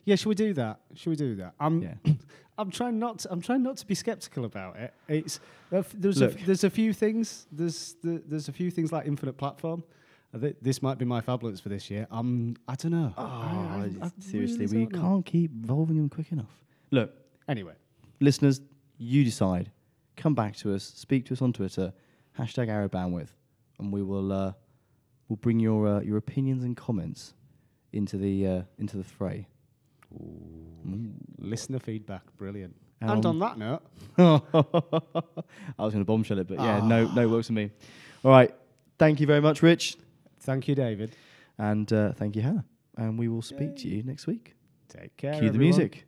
yeah, 0.05 0.15
should 0.15 0.29
we 0.29 0.35
do 0.35 0.53
that? 0.53 0.79
Should 0.95 1.09
we 1.09 1.15
do 1.17 1.35
that? 1.35 1.53
I'm. 1.59 1.81
Yeah. 1.81 1.95
I'm 2.57 2.69
trying 2.71 2.97
not. 2.99 3.19
To, 3.19 3.31
I'm 3.31 3.41
trying 3.41 3.63
not 3.63 3.77
to 3.77 3.85
be 3.87 3.95
skeptical 3.95 4.45
about 4.45 4.77
it. 4.77 4.93
It's 5.07 5.39
uh, 5.71 5.77
f- 5.79 5.91
there's 5.97 6.21
a, 6.21 6.27
Look. 6.27 6.39
f- 6.39 6.45
there's 6.45 6.63
a 6.63 6.69
few 6.69 6.93
things. 6.93 7.47
There's 7.51 7.95
the, 8.03 8.21
there's 8.27 8.47
a 8.47 8.53
few 8.53 8.69
things 8.71 8.91
like 8.91 9.05
infinite 9.07 9.37
platform. 9.37 9.83
I 10.33 10.53
this 10.61 10.81
might 10.81 10.97
be 10.97 11.05
my 11.05 11.21
phablets 11.21 11.61
for 11.61 11.69
this 11.69 11.89
year. 11.91 12.07
I'm. 12.09 12.55
I 12.67 12.75
don't 12.75 12.91
know. 12.91 13.13
I- 13.17 13.21
I- 13.21 13.25
I 14.01 14.05
Oh, 14.07 14.11
seriously, 14.19 14.65
really 14.65 14.77
we 14.85 14.91
don't 14.91 14.93
know. 15.01 15.09
can't 15.09 15.25
keep 15.25 15.51
evolving 15.63 15.97
them 15.97 16.09
quick 16.09 16.31
enough. 16.31 16.63
Look, 16.91 17.11
Anyway, 17.47 17.73
listeners, 18.21 18.61
you 18.97 19.23
decide. 19.25 19.69
Come 20.15 20.33
back 20.33 20.55
to 20.57 20.73
us. 20.73 20.83
Speak 20.83 21.25
to 21.25 21.33
us 21.33 21.41
on 21.41 21.51
Twitter. 21.53 21.91
Hashtag 22.39 22.69
Arrow 22.69 22.87
Bandwidth, 22.89 23.29
and 23.79 23.91
we 23.91 24.01
will 24.01 24.31
uh, 24.31 24.53
we'll 25.27 25.37
bring 25.37 25.59
your 25.59 25.87
uh, 25.87 25.99
your 26.01 26.17
opinions 26.17 26.63
and 26.63 26.75
comments 26.77 27.33
into 27.91 28.17
the 28.17 28.47
uh, 28.47 28.61
into 28.79 28.97
the 28.97 29.03
fray. 29.03 29.47
listener 31.37 31.79
feedback, 31.79 32.21
brilliant. 32.37 32.75
And 33.01 33.11
And, 33.11 33.25
on- 33.25 33.41
on 33.41 33.57
that 33.57 33.57
note, 33.57 33.81
I 35.77 35.83
was 35.83 35.93
going 35.93 36.03
to 36.03 36.05
bombshell 36.05 36.39
it, 36.39 36.47
but 36.47 36.59
yeah, 36.59 36.79
no, 36.85 37.11
no, 37.13 37.27
works 37.27 37.47
for 37.47 37.53
me. 37.53 37.69
All 38.23 38.31
right, 38.31 38.53
thank 38.97 39.19
you 39.19 39.27
very 39.27 39.41
much, 39.41 39.61
Rich, 39.61 39.97
thank 40.43 40.67
you, 40.67 40.75
David. 40.75 41.15
and 41.57 41.91
uh, 41.91 42.13
thank 42.13 42.35
you, 42.35 42.41
Hannah, 42.41 42.65
and 42.97 43.17
we 43.17 43.27
will 43.27 43.41
speak 43.41 43.75
to 43.77 43.87
you 43.87 44.03
next 44.03 44.27
week. 44.27 44.55
Take 44.89 45.15
care. 45.17 45.39
Cue 45.39 45.49
the 45.49 45.57
music. 45.57 46.05